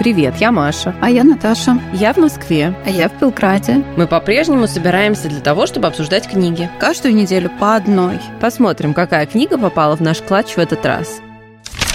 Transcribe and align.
Привет, 0.00 0.36
я 0.38 0.50
Маша. 0.50 0.96
А 1.02 1.10
я 1.10 1.24
Наташа. 1.24 1.78
Я 1.92 2.14
в 2.14 2.16
Москве. 2.16 2.74
А 2.86 2.88
я 2.88 3.10
в 3.10 3.20
Белграде. 3.20 3.84
Мы 3.98 4.06
по-прежнему 4.06 4.66
собираемся 4.66 5.28
для 5.28 5.40
того, 5.40 5.66
чтобы 5.66 5.88
обсуждать 5.88 6.26
книги. 6.26 6.70
Каждую 6.80 7.14
неделю 7.14 7.50
по 7.60 7.76
одной. 7.76 8.18
Посмотрим, 8.40 8.94
какая 8.94 9.26
книга 9.26 9.58
попала 9.58 9.98
в 9.98 10.00
наш 10.00 10.22
клатч 10.22 10.54
в 10.54 10.58
этот 10.58 10.86
раз. 10.86 11.20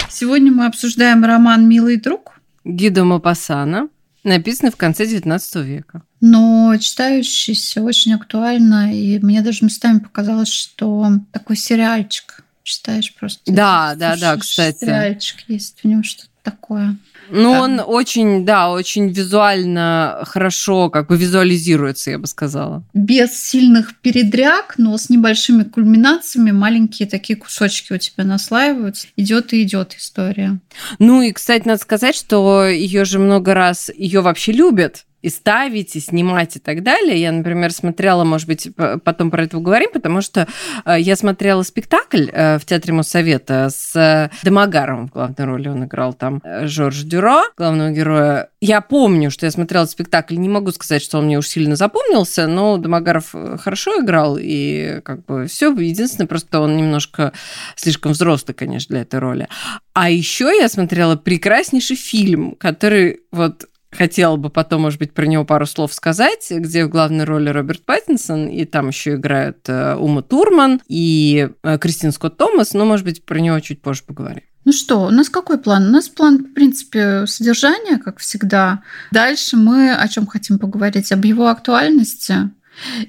Сегодня 0.08 0.52
мы 0.52 0.66
обсуждаем 0.66 1.24
роман 1.24 1.68
«Милый 1.68 1.96
друг». 1.96 2.38
Гидо 2.62 3.02
Мапасана, 3.02 3.88
написанный 4.22 4.70
в 4.70 4.76
конце 4.76 5.04
XIX 5.04 5.64
века. 5.64 6.02
Но 6.20 6.76
читающийся 6.78 7.82
очень 7.82 8.14
актуально, 8.14 8.94
и 8.94 9.18
мне 9.18 9.42
даже 9.42 9.64
местами 9.64 9.98
показалось, 9.98 10.52
что 10.52 11.10
такой 11.32 11.56
сериальчик 11.56 12.44
читаешь 12.62 13.12
просто. 13.16 13.40
Да, 13.52 13.96
да, 13.96 14.14
да, 14.16 14.36
кстати. 14.36 14.78
Сериальчик 14.78 15.38
есть 15.48 15.80
в 15.82 15.88
нем 15.88 16.04
что-то 16.04 16.28
такое. 16.44 16.96
Ну, 17.30 17.50
он 17.52 17.80
очень, 17.84 18.44
да, 18.44 18.70
очень 18.70 19.08
визуально 19.08 20.22
хорошо 20.26 20.90
как 20.90 21.08
бы 21.08 21.16
визуализируется, 21.16 22.10
я 22.10 22.18
бы 22.18 22.26
сказала. 22.26 22.84
Без 22.94 23.42
сильных 23.42 23.96
передряг, 23.96 24.74
но 24.78 24.96
с 24.96 25.10
небольшими 25.10 25.64
кульминациями 25.64 26.50
маленькие 26.50 27.08
такие 27.08 27.36
кусочки 27.36 27.92
у 27.92 27.98
тебя 27.98 28.24
наслаиваются. 28.24 29.08
Идет 29.16 29.52
и 29.52 29.62
идет 29.62 29.94
история. 29.98 30.58
Ну 30.98 31.22
и, 31.22 31.32
кстати, 31.32 31.66
надо 31.66 31.80
сказать, 31.80 32.14
что 32.14 32.66
ее 32.66 33.04
же 33.04 33.18
много 33.18 33.54
раз 33.54 33.90
ее 33.94 34.20
вообще 34.20 34.52
любят 34.52 35.04
и 35.26 35.28
ставить, 35.28 35.96
и 35.96 36.00
снимать, 36.00 36.54
и 36.54 36.60
так 36.60 36.84
далее. 36.84 37.20
Я, 37.20 37.32
например, 37.32 37.72
смотрела, 37.72 38.22
может 38.22 38.46
быть, 38.46 38.68
потом 39.02 39.32
про 39.32 39.42
это 39.42 39.56
поговорим, 39.56 39.90
потому 39.92 40.20
что 40.20 40.46
э, 40.84 41.00
я 41.00 41.16
смотрела 41.16 41.64
спектакль 41.64 42.28
э, 42.32 42.60
в 42.60 42.64
Театре 42.64 42.92
Моссовета 42.92 43.68
с 43.68 44.30
Демагаром 44.44 45.08
в 45.08 45.10
главной 45.10 45.44
роли. 45.44 45.68
Он 45.68 45.84
играл 45.84 46.14
там 46.14 46.40
э, 46.44 46.68
Жорж 46.68 47.02
Дюро, 47.02 47.42
главного 47.56 47.90
героя. 47.90 48.50
Я 48.60 48.80
помню, 48.80 49.32
что 49.32 49.46
я 49.46 49.50
смотрела 49.50 49.86
спектакль. 49.86 50.36
Не 50.36 50.48
могу 50.48 50.70
сказать, 50.70 51.02
что 51.02 51.18
он 51.18 51.24
мне 51.24 51.38
уж 51.38 51.48
сильно 51.48 51.74
запомнился, 51.74 52.46
но 52.46 52.78
Демагаров 52.78 53.34
хорошо 53.58 54.00
играл, 54.00 54.38
и 54.40 55.00
как 55.02 55.24
бы 55.24 55.46
все. 55.48 55.72
Единственное, 55.72 56.28
просто 56.28 56.60
он 56.60 56.76
немножко 56.76 57.32
слишком 57.74 58.12
взрослый, 58.12 58.54
конечно, 58.54 58.94
для 58.94 59.02
этой 59.02 59.18
роли. 59.18 59.48
А 59.92 60.08
еще 60.08 60.56
я 60.56 60.68
смотрела 60.68 61.16
прекраснейший 61.16 61.96
фильм, 61.96 62.54
который 62.60 63.22
вот 63.32 63.64
хотела 63.96 64.36
бы 64.36 64.50
потом, 64.50 64.82
может 64.82 64.98
быть, 64.98 65.12
про 65.12 65.26
него 65.26 65.44
пару 65.44 65.66
слов 65.66 65.92
сказать, 65.92 66.46
где 66.50 66.84
в 66.84 66.88
главной 66.88 67.24
роли 67.24 67.48
Роберт 67.48 67.84
Паттинсон, 67.84 68.46
и 68.46 68.64
там 68.64 68.88
еще 68.88 69.14
играют 69.14 69.68
э, 69.68 69.96
Ума 69.96 70.22
Турман 70.22 70.80
и 70.88 71.48
э, 71.62 71.78
Кристин 71.78 72.12
Скотт 72.12 72.36
Томас, 72.36 72.74
но, 72.74 72.84
может 72.84 73.04
быть, 73.04 73.24
про 73.24 73.38
него 73.38 73.58
чуть 73.60 73.82
позже 73.82 74.02
поговорим. 74.06 74.42
Ну 74.64 74.72
что, 74.72 75.06
у 75.06 75.10
нас 75.10 75.28
какой 75.28 75.58
план? 75.58 75.88
У 75.88 75.90
нас 75.90 76.08
план, 76.08 76.38
в 76.38 76.54
принципе, 76.54 77.26
содержания, 77.26 77.98
как 77.98 78.18
всегда. 78.18 78.82
Дальше 79.12 79.56
мы 79.56 79.94
о 79.94 80.08
чем 80.08 80.26
хотим 80.26 80.58
поговорить? 80.58 81.12
Об 81.12 81.24
его 81.24 81.48
актуальности? 81.48 82.50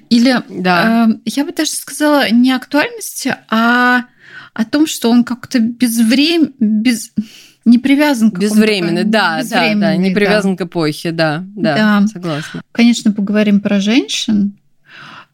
Или, 0.08 0.40
да. 0.48 1.08
э, 1.08 1.18
я 1.24 1.44
бы 1.44 1.52
даже 1.52 1.70
сказала, 1.70 2.30
не 2.30 2.52
актуальности, 2.52 3.36
а 3.50 4.04
о 4.54 4.64
том, 4.64 4.86
что 4.86 5.10
он 5.10 5.24
как-то 5.24 5.58
без 5.58 5.98
времени, 5.98 6.54
без 6.58 7.12
не 7.68 7.78
привязан 7.78 8.30
к 8.30 8.38
Безвременный, 8.38 9.04
да, 9.04 9.42
да, 9.48 9.74
да, 9.74 9.96
не 9.96 10.10
привязан 10.10 10.56
да. 10.56 10.64
к 10.64 10.68
эпохе, 10.68 11.12
да, 11.12 11.44
да, 11.54 12.00
да, 12.00 12.06
согласна. 12.06 12.62
Конечно, 12.72 13.12
поговорим 13.12 13.60
про 13.60 13.80
женщин. 13.80 14.58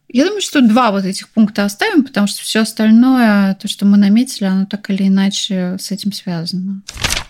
Я 0.07 0.25
думаю, 0.25 0.41
что 0.41 0.61
два 0.61 0.91
вот 0.91 1.03
этих 1.03 1.29
пункта 1.29 1.65
оставим, 1.65 2.03
потому 2.03 2.27
что 2.27 2.41
все 2.41 2.61
остальное, 2.61 3.55
то, 3.55 3.67
что 3.67 3.85
мы 3.85 3.97
наметили, 3.97 4.45
оно 4.45 4.65
так 4.65 4.89
или 4.89 5.07
иначе 5.07 5.77
с 5.79 5.91
этим 5.91 6.13
связано. 6.13 6.81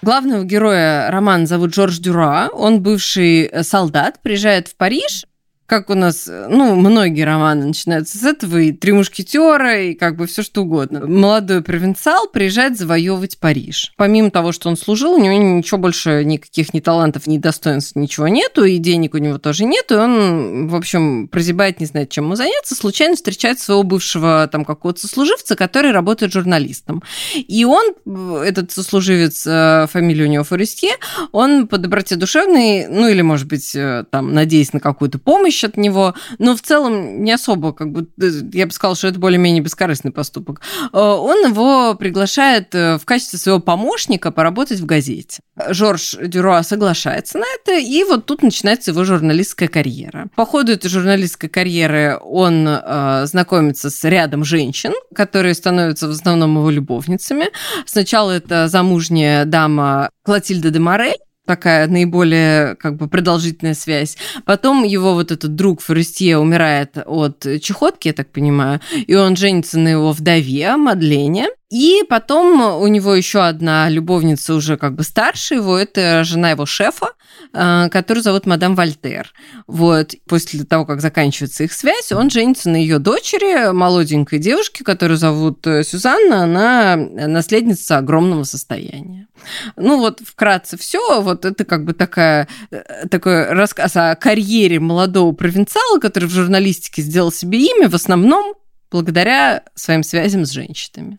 Главного 0.01 0.43
героя 0.43 1.09
романа 1.09 1.47
зовут 1.47 1.73
Жорж 1.73 1.97
Дюра. 1.97 2.49
Он 2.53 2.81
бывший 2.81 3.49
солдат, 3.63 4.21
приезжает 4.21 4.67
в 4.67 4.75
Париж, 4.75 5.25
как 5.65 5.89
у 5.89 5.95
нас, 5.95 6.27
ну, 6.27 6.75
многие 6.75 7.23
романы 7.23 7.65
начинаются 7.65 8.17
с 8.17 8.23
этого, 8.23 8.59
и 8.59 8.71
«Три 8.71 8.91
мушкетера», 8.91 9.81
и 9.81 9.93
как 9.95 10.15
бы 10.15 10.27
все 10.27 10.43
что 10.43 10.61
угодно. 10.61 11.07
Молодой 11.07 11.61
провинциал 11.61 12.27
приезжает 12.27 12.77
завоевывать 12.77 13.39
Париж. 13.39 13.93
Помимо 13.97 14.29
того, 14.29 14.51
что 14.51 14.69
он 14.69 14.77
служил, 14.77 15.13
у 15.13 15.17
него 15.17 15.33
ничего 15.33 15.79
больше, 15.79 16.23
никаких 16.23 16.73
ни 16.73 16.79
талантов, 16.79 17.25
ни 17.25 17.37
достоинств, 17.37 17.95
ничего 17.95 18.27
нету, 18.27 18.63
и 18.63 18.77
денег 18.77 19.15
у 19.15 19.17
него 19.17 19.39
тоже 19.39 19.65
нету, 19.65 19.95
и 19.95 19.97
он, 19.97 20.67
в 20.67 20.75
общем, 20.75 21.27
прозябает, 21.27 21.79
не 21.79 21.87
знает, 21.87 22.09
чем 22.09 22.25
ему 22.25 22.35
заняться, 22.35 22.75
случайно 22.75 23.15
встречает 23.15 23.59
своего 23.59 23.83
бывшего 23.83 24.47
там 24.51 24.65
какого-то 24.65 25.01
сослуживца, 25.01 25.55
который 25.55 25.91
работает 25.91 26.31
журналистом. 26.31 27.01
И 27.35 27.65
он, 27.65 27.95
этот 28.43 28.71
сослуживец, 28.71 29.45
э, 29.47 29.87
фамилия 29.91 30.25
у 30.25 30.29
него 30.29 30.43
Форестье, 30.43 30.91
он 31.31 31.67
по 31.67 31.77
доброте 31.77 32.15
душевной, 32.15 32.87
ну, 32.87 33.07
или, 33.07 33.21
может 33.21 33.47
быть, 33.47 33.75
э, 33.75 34.05
там, 34.11 34.33
надеясь 34.33 34.73
на 34.73 34.79
какую-то 34.79 35.17
помощь, 35.17 35.54
помощь 35.55 35.63
от 35.63 35.77
него, 35.77 36.13
но 36.39 36.55
в 36.55 36.61
целом 36.61 37.23
не 37.23 37.31
особо, 37.31 37.73
как 37.73 37.91
бы, 37.91 38.07
э, 38.21 38.29
я 38.53 38.65
бы 38.65 38.71
сказала, 38.71 38.95
что 38.95 39.07
это 39.07 39.19
более-менее 39.19 39.61
бескорыстный 39.61 40.11
поступок. 40.11 40.61
Э, 40.93 40.97
он 40.97 41.49
его 41.49 41.95
приглашает 41.95 42.75
э, 42.75 42.97
в 42.97 43.05
качестве 43.05 43.39
своего 43.39 43.59
помощника 43.59 44.31
поработать 44.31 44.79
в 44.79 44.85
газете. 44.85 45.39
Жорж 45.69 46.17
Дюро 46.21 46.61
соглашается 46.63 47.37
на 47.37 47.45
это, 47.55 47.79
и 47.79 48.03
вот 48.03 48.25
тут 48.25 48.43
начинается 48.43 48.91
его 48.91 49.03
журналистская 49.03 49.69
карьера. 49.69 50.27
По 50.35 50.45
ходу 50.45 50.71
этой 50.71 50.89
журналистской 50.89 51.49
карьеры 51.49 52.19
он 52.21 52.67
э, 52.67 53.25
знакомится 53.25 53.89
с 53.89 54.03
рядом 54.09 54.43
женщин, 54.43 54.93
которые 55.15 55.53
становятся 55.53 56.07
в 56.07 56.11
основном 56.11 56.57
его 56.57 56.69
любовницами. 56.69 57.45
Сначала 57.85 58.31
это 58.31 58.67
замужняя 58.67 59.45
дама 59.45 60.09
Клотильда 60.23 60.71
де 60.71 60.79
Морель, 60.79 61.17
такая 61.45 61.87
наиболее 61.87 62.75
как 62.75 62.97
бы 62.97 63.07
продолжительная 63.07 63.73
связь. 63.73 64.17
Потом 64.45 64.83
его 64.83 65.13
вот 65.13 65.31
этот 65.31 65.55
друг 65.55 65.81
Форестье 65.81 66.37
умирает 66.37 66.97
от 67.05 67.45
чехотки, 67.61 68.07
я 68.07 68.13
так 68.13 68.31
понимаю, 68.31 68.81
и 69.07 69.15
он 69.15 69.35
женится 69.35 69.79
на 69.79 69.89
его 69.89 70.11
вдове 70.11 70.75
Мадлене. 70.75 71.47
И 71.71 72.03
потом 72.07 72.61
у 72.79 72.87
него 72.87 73.15
еще 73.15 73.39
одна 73.39 73.89
любовница 73.89 74.53
уже 74.53 74.77
как 74.77 74.93
бы 74.95 75.03
старше 75.03 75.55
его, 75.55 75.77
это 75.77 76.23
жена 76.23 76.51
его 76.51 76.67
шефа, 76.67 77.13
э, 77.53 77.89
которую 77.89 78.23
зовут 78.23 78.45
мадам 78.45 78.75
Вольтер. 78.75 79.33
Вот. 79.65 80.13
После 80.27 80.63
того, 80.63 80.85
как 80.85 81.01
заканчивается 81.01 81.63
их 81.63 81.73
связь, 81.73 82.11
он 82.11 82.29
женится 82.29 82.69
на 82.69 82.75
ее 82.75 82.99
дочери, 82.99 83.71
молоденькой 83.71 84.37
девушке, 84.37 84.83
которую 84.83 85.17
зовут 85.17 85.65
э, 85.65 85.83
Сюзанна, 85.83 86.43
она 86.43 86.95
наследница 86.95 87.97
огромного 87.97 88.43
состояния. 88.43 89.27
Ну 89.75 89.97
вот 89.97 90.19
вкратце 90.19 90.77
все, 90.77 91.21
вот 91.21 91.45
это 91.45 91.65
как 91.65 91.83
бы 91.83 91.93
такая, 91.93 92.47
э, 92.69 93.07
такой 93.09 93.45
рассказ 93.47 93.95
о 93.95 94.15
карьере 94.15 94.79
молодого 94.79 95.31
провинциала, 95.31 95.99
который 95.99 96.25
в 96.25 96.31
журналистике 96.31 97.01
сделал 97.01 97.31
себе 97.31 97.57
имя, 97.59 97.89
в 97.89 97.95
основном 97.95 98.53
благодаря 98.91 99.63
своим 99.73 100.03
связям 100.03 100.45
с 100.45 100.51
женщинами. 100.51 101.17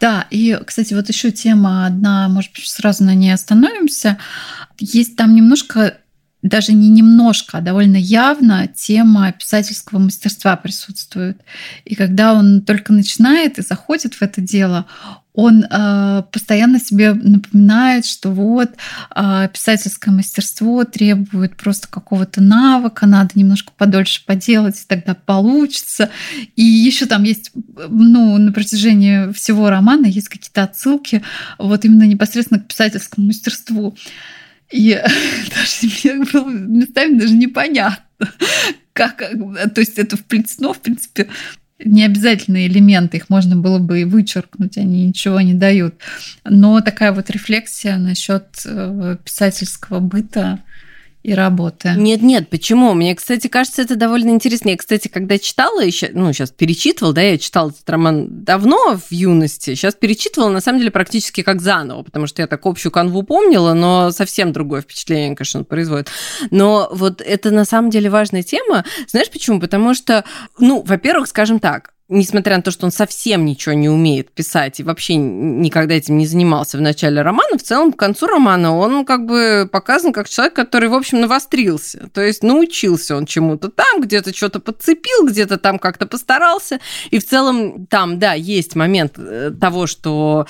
Да, 0.00 0.26
и, 0.30 0.58
кстати, 0.64 0.94
вот 0.94 1.08
еще 1.08 1.30
тема 1.30 1.86
одна, 1.86 2.28
может 2.28 2.52
быть, 2.52 2.66
сразу 2.66 3.04
на 3.04 3.14
ней 3.14 3.32
остановимся. 3.32 4.18
Есть 4.78 5.16
там 5.16 5.34
немножко 5.34 5.98
даже 6.42 6.72
не 6.72 6.88
немножко, 6.88 7.58
а 7.58 7.60
довольно 7.60 7.96
явно 7.96 8.68
тема 8.68 9.32
писательского 9.32 9.98
мастерства 9.98 10.56
присутствует. 10.56 11.40
И 11.84 11.94
когда 11.94 12.34
он 12.34 12.62
только 12.62 12.92
начинает 12.92 13.58
и 13.58 13.62
заходит 13.62 14.14
в 14.14 14.22
это 14.22 14.40
дело, 14.40 14.86
он 15.36 15.64
э, 15.64 16.22
постоянно 16.32 16.80
себе 16.80 17.12
напоминает, 17.12 18.06
что 18.06 18.30
вот 18.30 18.70
э, 19.14 19.48
писательское 19.52 20.12
мастерство 20.12 20.84
требует 20.84 21.56
просто 21.56 21.88
какого-то 21.88 22.40
навыка, 22.40 23.06
надо 23.06 23.32
немножко 23.34 23.70
подольше 23.76 24.24
поделать, 24.24 24.80
и 24.80 24.86
тогда 24.88 25.14
получится. 25.14 26.08
И 26.56 26.64
еще 26.64 27.04
там 27.04 27.22
есть, 27.24 27.52
ну, 27.54 28.38
на 28.38 28.50
протяжении 28.50 29.30
всего 29.34 29.68
романа 29.68 30.06
есть 30.06 30.30
какие-то 30.30 30.62
отсылки 30.62 31.22
вот 31.58 31.84
именно 31.84 32.04
непосредственно 32.04 32.58
к 32.58 32.68
писательскому 32.68 33.26
мастерству. 33.26 33.94
И 34.72 34.98
даже 35.54 35.92
мне 36.02 36.24
было 36.24 36.48
местами 36.48 37.18
даже 37.18 37.34
непонятно, 37.34 38.32
как, 38.94 39.18
то 39.18 39.80
есть 39.80 39.98
это 39.98 40.16
вплетено, 40.16 40.72
в 40.72 40.80
принципе, 40.80 41.28
необязательные 41.84 42.68
элементы, 42.68 43.18
их 43.18 43.28
можно 43.28 43.56
было 43.56 43.78
бы 43.78 44.00
и 44.00 44.04
вычеркнуть, 44.04 44.78
они 44.78 45.06
ничего 45.06 45.40
не 45.40 45.54
дают. 45.54 45.94
Но 46.44 46.80
такая 46.80 47.12
вот 47.12 47.30
рефлексия 47.30 47.98
насчет 47.98 48.46
э, 48.64 49.16
писательского 49.22 50.00
быта 50.00 50.60
и 51.26 51.34
работы. 51.34 51.94
Нет, 51.96 52.22
нет, 52.22 52.48
почему? 52.48 52.94
Мне, 52.94 53.12
кстати, 53.16 53.48
кажется, 53.48 53.82
это 53.82 53.96
довольно 53.96 54.30
интересно. 54.30 54.68
Я, 54.68 54.76
кстати, 54.76 55.08
когда 55.08 55.40
читала 55.40 55.80
еще, 55.80 56.08
ну, 56.12 56.32
сейчас 56.32 56.52
перечитывала, 56.52 57.12
да, 57.12 57.22
я 57.22 57.36
читала 57.36 57.70
этот 57.70 57.90
роман 57.90 58.44
давно, 58.44 58.96
в 58.96 59.10
юности, 59.10 59.74
сейчас 59.74 59.94
перечитывала, 59.94 60.50
на 60.50 60.60
самом 60.60 60.78
деле, 60.78 60.92
практически 60.92 61.42
как 61.42 61.60
заново, 61.60 62.04
потому 62.04 62.28
что 62.28 62.42
я 62.42 62.46
так 62.46 62.64
общую 62.64 62.92
канву 62.92 63.24
помнила, 63.24 63.74
но 63.74 64.12
совсем 64.12 64.52
другое 64.52 64.82
впечатление, 64.82 65.34
конечно, 65.34 65.60
он 65.60 65.66
производит. 65.66 66.10
Но 66.52 66.88
вот 66.92 67.20
это, 67.20 67.50
на 67.50 67.64
самом 67.64 67.90
деле, 67.90 68.08
важная 68.08 68.44
тема. 68.44 68.84
Знаешь 69.08 69.30
почему? 69.30 69.58
Потому 69.58 69.94
что, 69.94 70.24
ну, 70.60 70.84
во-первых, 70.86 71.26
скажем 71.26 71.58
так, 71.58 71.90
несмотря 72.08 72.56
на 72.56 72.62
то, 72.62 72.70
что 72.70 72.86
он 72.86 72.92
совсем 72.92 73.44
ничего 73.44 73.74
не 73.74 73.88
умеет 73.88 74.30
писать 74.30 74.78
и 74.78 74.84
вообще 74.84 75.16
никогда 75.16 75.94
этим 75.94 76.18
не 76.18 76.26
занимался 76.26 76.78
в 76.78 76.80
начале 76.80 77.22
романа, 77.22 77.58
в 77.58 77.62
целом 77.62 77.92
к 77.92 77.98
концу 77.98 78.26
романа 78.26 78.76
он 78.76 79.04
как 79.04 79.26
бы 79.26 79.68
показан 79.70 80.12
как 80.12 80.28
человек, 80.28 80.54
который, 80.54 80.88
в 80.88 80.94
общем, 80.94 81.20
навострился. 81.20 82.08
То 82.12 82.22
есть 82.22 82.42
научился 82.42 83.16
он 83.16 83.26
чему-то 83.26 83.68
там, 83.68 84.00
где-то 84.00 84.34
что-то 84.34 84.60
подцепил, 84.60 85.26
где-то 85.26 85.58
там 85.58 85.78
как-то 85.78 86.06
постарался. 86.06 86.78
И 87.10 87.18
в 87.18 87.26
целом 87.26 87.86
там, 87.86 88.18
да, 88.18 88.34
есть 88.34 88.76
момент 88.76 89.14
э, 89.18 89.50
того, 89.60 89.86
что 89.86 90.46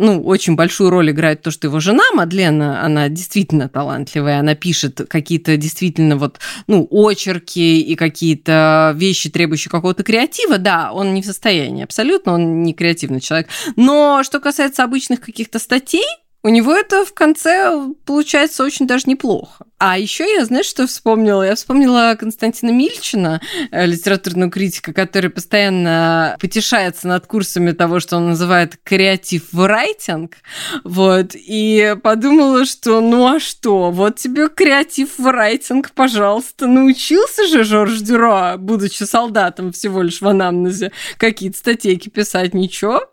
ну, 0.00 0.22
очень 0.22 0.56
большую 0.56 0.90
роль 0.90 1.10
играет 1.10 1.42
то, 1.42 1.50
что 1.50 1.66
его 1.66 1.78
жена 1.78 2.04
Мадлена, 2.14 2.82
она 2.82 3.08
действительно 3.08 3.68
талантливая, 3.68 4.40
она 4.40 4.54
пишет 4.54 5.02
какие-то 5.08 5.56
действительно 5.58 6.16
вот, 6.16 6.40
ну, 6.66 6.88
очерки 6.90 7.80
и 7.80 7.94
какие-то 7.96 8.94
вещи, 8.96 9.28
требующие 9.28 9.70
какого-то 9.70 10.02
креатива, 10.02 10.56
да, 10.56 10.90
он 10.92 11.12
не 11.12 11.20
в 11.20 11.26
состоянии 11.26 11.84
абсолютно, 11.84 12.32
он 12.32 12.62
не 12.62 12.72
креативный 12.72 13.20
человек. 13.20 13.48
Но 13.76 14.22
что 14.24 14.40
касается 14.40 14.84
обычных 14.84 15.20
каких-то 15.20 15.58
статей, 15.58 16.06
у 16.42 16.48
него 16.48 16.74
это 16.74 17.04
в 17.04 17.12
конце 17.12 17.70
получается 18.06 18.64
очень 18.64 18.86
даже 18.86 19.04
неплохо. 19.06 19.66
А 19.78 19.98
еще 19.98 20.30
я, 20.30 20.44
знаешь, 20.44 20.66
что 20.66 20.86
вспомнила? 20.86 21.42
Я 21.42 21.54
вспомнила 21.54 22.14
Константина 22.18 22.70
Мильчина, 22.70 23.40
э, 23.70 23.86
литературного 23.86 24.50
критика, 24.50 24.92
который 24.92 25.30
постоянно 25.30 26.36
потешается 26.38 27.08
над 27.08 27.26
курсами 27.26 27.72
того, 27.72 27.98
что 27.98 28.18
он 28.18 28.28
называет 28.28 28.78
креатив 28.82 29.52
в 29.52 29.66
райтинг. 29.66 30.36
Вот. 30.84 31.30
И 31.34 31.96
подумала, 32.02 32.66
что 32.66 33.00
ну 33.00 33.36
а 33.36 33.40
что? 33.40 33.90
Вот 33.90 34.16
тебе 34.16 34.48
креатив 34.48 35.18
в 35.18 35.30
райтинг, 35.30 35.92
пожалуйста. 35.92 36.66
Научился 36.66 37.46
же 37.46 37.64
Жорж 37.64 38.00
Дюро, 38.00 38.56
будучи 38.58 39.04
солдатом 39.04 39.72
всего 39.72 40.02
лишь 40.02 40.20
в 40.20 40.28
анамнезе, 40.28 40.92
какие-то 41.16 41.56
статейки 41.56 42.10
писать. 42.10 42.52
Ничего, 42.52 43.09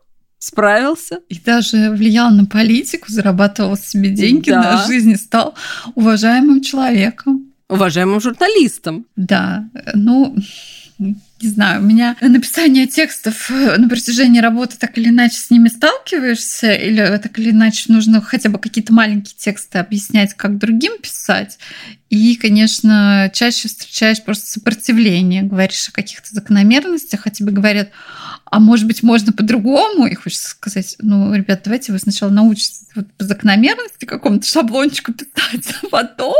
справился. 0.48 1.20
И 1.30 1.40
даже 1.40 1.92
влиял 1.92 2.32
на 2.32 2.46
политику, 2.46 3.12
зарабатывал 3.12 3.78
себе 3.78 4.10
деньги 4.10 4.50
да. 4.50 4.62
на 4.62 4.88
жизнь 4.88 5.12
и 5.12 5.16
стал 5.16 5.56
уважаемым 5.96 6.62
человеком. 6.62 7.52
Уважаемым 7.70 8.22
журналистом. 8.22 9.06
Да, 9.16 9.70
ну, 9.94 10.36
не 11.42 11.50
знаю, 11.50 11.82
у 11.82 11.86
меня 11.86 12.16
написание 12.22 12.88
текстов 12.88 13.50
на 13.50 13.88
протяжении 13.88 14.40
работы 14.40 14.78
так 14.78 14.98
или 14.98 15.10
иначе 15.10 15.38
с 15.38 15.52
ними 15.52 15.68
сталкиваешься, 15.68 16.74
или 16.74 17.18
так 17.18 17.38
или 17.38 17.52
иначе 17.52 17.92
нужно 17.94 18.22
хотя 18.22 18.50
бы 18.50 18.58
какие-то 18.58 18.94
маленькие 18.94 19.36
тексты 19.38 19.78
объяснять, 19.78 20.34
как 20.34 20.58
другим 20.58 21.00
писать. 21.00 21.60
И, 22.10 22.36
конечно, 22.38 23.30
чаще 23.34 23.68
встречаешь 23.68 24.24
просто 24.24 24.48
сопротивление, 24.48 25.44
говоришь 25.44 25.90
о 25.90 25.92
каких-то 25.92 26.34
закономерностях, 26.34 27.28
а 27.28 27.30
тебе 27.30 27.52
говорят, 27.52 27.90
а 28.46 28.60
может 28.60 28.88
быть, 28.88 29.04
можно 29.04 29.34
по-другому? 29.34 30.08
И 30.08 30.16
хочется 30.16 30.50
сказать, 30.50 30.96
ну, 31.00 31.34
ребят, 31.34 31.62
давайте 31.64 31.92
вы 31.92 32.00
сначала 32.00 32.30
научитесь 32.30 32.88
вот 32.96 33.12
по 33.14 33.26
закономерности 33.26 34.06
какому-то 34.06 34.48
шаблончику 34.48 35.14
писать, 35.14 35.76
а 35.84 35.88
потом... 35.88 36.34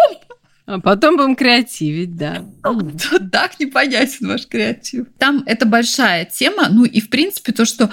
А 0.68 0.80
потом 0.82 1.16
будем 1.16 1.36
креативить, 1.36 2.16
да. 2.18 2.46
Так 3.32 3.60
непонятен 3.60 4.28
ваш 4.28 4.46
креатив. 4.48 5.08
Там 5.18 5.44
это 5.46 5.66
большая 5.66 6.26
тема. 6.26 6.68
Ну 6.70 6.84
и, 6.84 7.00
в 7.00 7.10
принципе, 7.10 7.54
то, 7.54 7.64
что 7.64 7.90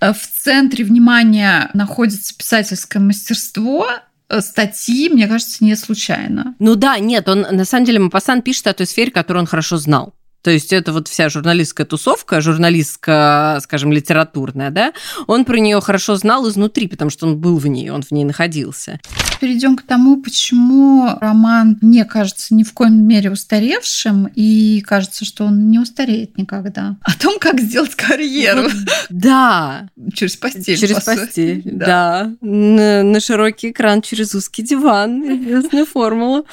э, 0.00 0.12
в 0.12 0.26
центре 0.42 0.84
внимания 0.84 1.70
находится 1.72 2.36
писательское 2.36 3.02
мастерство, 3.02 3.88
э, 4.28 4.40
статьи, 4.42 5.08
мне 5.08 5.26
кажется, 5.26 5.64
не 5.64 5.74
случайно. 5.74 6.54
Ну 6.58 6.74
да, 6.74 6.98
нет, 6.98 7.28
он 7.30 7.46
на 7.50 7.64
самом 7.64 7.86
деле 7.86 7.98
Мапасан 7.98 8.42
пишет 8.42 8.66
о 8.66 8.74
той 8.74 8.86
сфере, 8.86 9.10
которую 9.10 9.42
он 9.42 9.46
хорошо 9.46 9.78
знал. 9.78 10.14
То 10.48 10.52
есть 10.52 10.72
это 10.72 10.94
вот 10.94 11.08
вся 11.08 11.28
журналистская 11.28 11.86
тусовка, 11.86 12.40
журналистская, 12.40 13.60
скажем, 13.60 13.92
литературная, 13.92 14.70
да, 14.70 14.94
он 15.26 15.44
про 15.44 15.58
нее 15.58 15.78
хорошо 15.82 16.16
знал 16.16 16.48
изнутри, 16.48 16.88
потому 16.88 17.10
что 17.10 17.26
он 17.26 17.36
был 17.36 17.58
в 17.58 17.66
ней, 17.66 17.90
он 17.90 18.00
в 18.00 18.12
ней 18.12 18.24
находился. 18.24 18.98
Перейдем 19.42 19.76
к 19.76 19.82
тому, 19.82 20.22
почему 20.22 21.18
роман 21.20 21.76
не 21.82 22.02
кажется 22.06 22.54
ни 22.54 22.62
в 22.62 22.72
коем 22.72 23.06
мере 23.06 23.30
устаревшим, 23.30 24.30
и 24.34 24.80
кажется, 24.80 25.26
что 25.26 25.44
он 25.44 25.68
не 25.70 25.78
устареет 25.78 26.38
никогда. 26.38 26.96
О 27.02 27.12
том, 27.12 27.38
как 27.38 27.60
сделать 27.60 27.94
карьеру. 27.94 28.68
Да. 29.10 29.90
Через 30.14 30.36
постель. 30.36 30.78
Через 30.78 31.04
по 31.04 31.14
постель, 31.14 31.60
да. 31.64 32.32
на 32.40 33.20
широкий 33.20 33.70
экран 33.70 34.00
через 34.00 34.34
узкий 34.34 34.62
диван. 34.62 35.22
Известная 35.44 35.84
формула. 35.84 36.44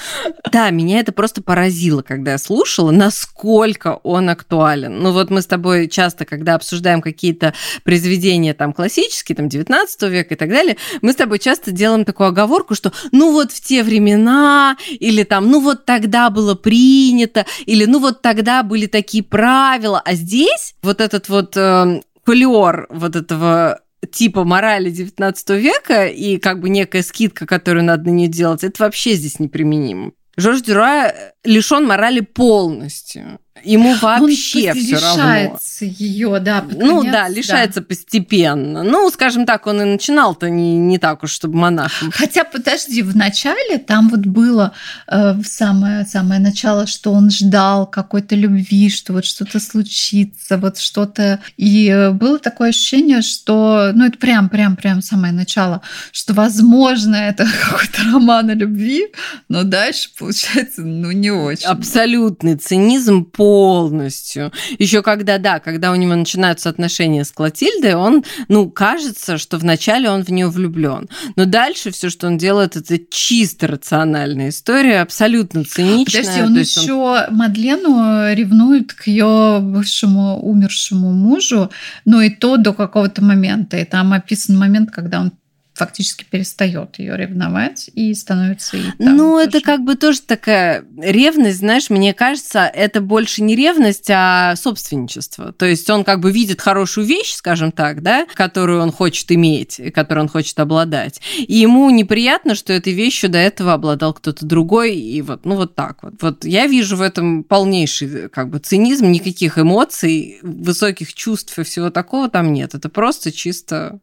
Да, 0.51 0.69
меня 0.69 0.99
это 0.99 1.13
просто 1.13 1.41
поразило, 1.41 2.01
когда 2.01 2.33
я 2.33 2.37
слушала, 2.37 2.91
насколько 2.91 3.84
насколько 3.85 3.99
он 4.03 4.29
актуален. 4.29 4.99
Ну 4.99 5.11
вот 5.11 5.29
мы 5.29 5.41
с 5.41 5.45
тобой 5.45 5.87
часто, 5.87 6.25
когда 6.25 6.55
обсуждаем 6.55 7.01
какие-то 7.01 7.53
произведения 7.83 8.53
там 8.53 8.73
классические, 8.73 9.35
там 9.35 9.49
19 9.49 10.01
века 10.03 10.33
и 10.33 10.37
так 10.37 10.49
далее, 10.49 10.77
мы 11.01 11.11
с 11.11 11.15
тобой 11.15 11.39
часто 11.39 11.71
делаем 11.71 12.05
такую 12.05 12.29
оговорку, 12.29 12.75
что 12.75 12.91
ну 13.11 13.31
вот 13.31 13.51
в 13.51 13.61
те 13.61 13.83
времена, 13.83 14.77
или 14.89 15.23
там 15.23 15.49
ну 15.49 15.59
вот 15.61 15.85
тогда 15.85 16.29
было 16.29 16.55
принято, 16.55 17.45
или 17.65 17.85
ну 17.85 17.99
вот 17.99 18.21
тогда 18.21 18.63
были 18.63 18.87
такие 18.87 19.23
правила, 19.23 20.01
а 20.03 20.13
здесь 20.13 20.75
вот 20.81 21.01
этот 21.01 21.29
вот 21.29 21.55
э, 21.57 22.01
фолиор 22.25 22.87
вот 22.89 23.15
этого 23.15 23.79
типа 24.11 24.43
морали 24.43 24.91
19 24.91 25.49
века 25.51 26.05
и 26.05 26.37
как 26.37 26.59
бы 26.59 26.69
некая 26.69 27.01
скидка, 27.01 27.45
которую 27.45 27.83
надо 27.83 28.05
на 28.05 28.13
нее 28.13 28.27
делать, 28.27 28.63
это 28.63 28.83
вообще 28.83 29.13
здесь 29.13 29.39
неприменимо. 29.39 30.11
Жорж 30.37 30.61
Дюра 30.61 31.13
лишен 31.45 31.85
морали 31.85 32.19
полностью. 32.21 33.39
Ему 33.63 33.95
вообще 33.95 34.73
все 34.73 34.97
равно. 34.99 35.57
ее, 35.79 36.39
да. 36.39 36.63
ну 36.69 36.99
конец, 36.99 37.13
да, 37.13 37.29
лишается 37.29 37.79
да. 37.79 37.85
постепенно. 37.85 38.83
Ну, 38.83 39.09
скажем 39.09 39.45
так, 39.45 39.65
он 39.65 39.81
и 39.81 39.85
начинал-то 39.85 40.49
не, 40.49 40.77
не 40.77 40.99
так 40.99 41.23
уж, 41.23 41.31
чтобы 41.31 41.57
монахом. 41.57 42.11
Хотя, 42.11 42.43
подожди, 42.43 43.01
в 43.01 43.15
начале 43.15 43.77
там 43.77 44.09
вот 44.09 44.19
было 44.19 44.73
э, 45.07 45.35
самое, 45.43 46.05
самое 46.05 46.41
начало, 46.41 46.85
что 46.85 47.13
он 47.13 47.31
ждал 47.31 47.87
какой-то 47.87 48.35
любви, 48.35 48.89
что 48.89 49.13
вот 49.13 49.25
что-то 49.25 49.59
случится, 49.59 50.57
вот 50.57 50.77
что-то. 50.77 51.39
И 51.55 51.87
э, 51.87 52.11
было 52.11 52.37
такое 52.37 52.69
ощущение, 52.69 53.21
что, 53.21 53.91
ну, 53.93 54.05
это 54.05 54.17
прям, 54.17 54.49
прям, 54.49 54.75
прям 54.75 55.01
самое 55.01 55.33
начало, 55.33 55.81
что, 56.11 56.33
возможно, 56.33 57.15
это 57.15 57.47
какой-то 57.69 58.03
роман 58.11 58.49
о 58.49 58.53
любви, 58.53 59.07
но 59.47 59.63
дальше 59.63 60.09
получается, 60.19 60.81
ну, 60.81 61.11
не 61.11 61.31
очень. 61.43 61.67
Абсолютный 61.67 62.55
цинизм 62.55 63.25
по 63.25 63.45
полностью. 63.55 64.51
Еще 64.79 65.01
когда, 65.01 65.37
да, 65.37 65.59
когда 65.59 65.91
у 65.91 65.95
него 65.95 66.15
начинаются 66.15 66.69
отношения 66.69 67.23
с 67.23 67.31
Клотильдой, 67.31 67.95
он, 67.95 68.23
ну, 68.47 68.69
кажется, 68.69 69.37
что 69.37 69.57
вначале 69.57 70.09
он 70.09 70.23
в 70.23 70.29
нее 70.29 70.47
влюблен. 70.47 71.09
Но 71.35 71.45
дальше 71.45 71.91
все, 71.91 72.09
что 72.09 72.27
он 72.27 72.37
делает, 72.37 72.75
это 72.75 72.97
чисто 73.09 73.67
рациональная 73.67 74.49
история, 74.49 75.01
абсолютно 75.01 75.63
циничная. 75.63 76.23
Подожди, 76.23 76.41
он 76.41 76.57
еще 76.57 76.93
он... 76.93 77.35
Мадлену 77.35 78.33
ревнует 78.33 78.93
к 78.93 79.07
ее 79.07 79.59
бывшему 79.61 80.39
умершему 80.41 81.11
мужу, 81.11 81.69
но 82.05 82.21
и 82.21 82.29
то 82.29 82.57
до 82.57 82.73
какого-то 82.73 83.23
момента. 83.23 83.77
И 83.77 83.85
там 83.85 84.13
описан 84.13 84.57
момент, 84.57 84.91
когда 84.91 85.21
он 85.21 85.31
фактически 85.75 86.23
перестает 86.23 86.97
ее 86.99 87.17
ревновать 87.17 87.89
и 87.93 88.13
становится 88.13 88.77
и 88.77 88.81
там 88.97 89.15
Ну, 89.17 89.33
тоже. 89.33 89.47
это 89.49 89.61
как 89.61 89.81
бы 89.83 89.95
тоже 89.95 90.21
такая 90.21 90.85
ревность, 90.97 91.57
знаешь, 91.59 91.89
мне 91.89 92.13
кажется, 92.13 92.61
это 92.61 93.01
больше 93.01 93.43
не 93.43 93.55
ревность, 93.55 94.09
а 94.09 94.55
собственничество. 94.55 95.51
То 95.51 95.65
есть 95.65 95.89
он 95.89 96.03
как 96.03 96.21
бы 96.21 96.31
видит 96.31 96.61
хорошую 96.61 97.05
вещь, 97.05 97.33
скажем 97.33 97.71
так, 97.71 98.01
да, 98.01 98.25
которую 98.33 98.81
он 98.81 98.91
хочет 98.91 99.29
иметь, 99.31 99.81
которой 99.93 100.19
он 100.19 100.29
хочет 100.29 100.57
обладать. 100.59 101.19
И 101.37 101.55
ему 101.55 101.89
неприятно, 101.89 102.55
что 102.55 102.71
этой 102.71 102.93
вещью 102.93 103.29
до 103.29 103.37
этого 103.37 103.73
обладал 103.73 104.13
кто-то 104.13 104.45
другой, 104.45 104.95
и 104.95 105.21
вот, 105.21 105.45
ну, 105.45 105.55
вот 105.55 105.75
так 105.75 106.03
вот. 106.03 106.13
Вот 106.21 106.45
я 106.45 106.67
вижу 106.67 106.95
в 106.95 107.01
этом 107.01 107.43
полнейший 107.43 108.29
как 108.29 108.49
бы 108.49 108.59
цинизм, 108.59 109.11
никаких 109.11 109.57
эмоций, 109.57 110.39
высоких 110.41 111.13
чувств 111.13 111.57
и 111.59 111.63
всего 111.63 111.89
такого 111.89 112.29
там 112.29 112.53
нет. 112.53 112.75
Это 112.75 112.87
просто 112.87 113.31
чисто 113.33 113.99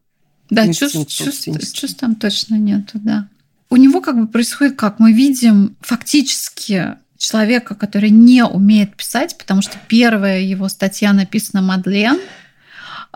да, 0.53 0.73
чувств, 0.73 1.07
чувств, 1.07 1.73
чувств 1.73 1.99
там 1.99 2.15
точно 2.15 2.55
нету, 2.55 2.99
да. 2.99 3.27
У 3.69 3.75
него 3.75 4.01
как 4.01 4.17
бы 4.17 4.27
происходит, 4.27 4.75
как? 4.75 4.99
Мы 4.99 5.13
видим, 5.13 5.75
фактически 5.81 6.95
человека, 7.17 7.73
который 7.75 8.09
не 8.09 8.43
умеет 8.43 8.95
писать, 8.95 9.37
потому 9.37 9.61
что 9.61 9.77
первая 9.87 10.41
его 10.41 10.67
статья 10.67 11.13
написана 11.13 11.61
Мадлен, 11.61 12.19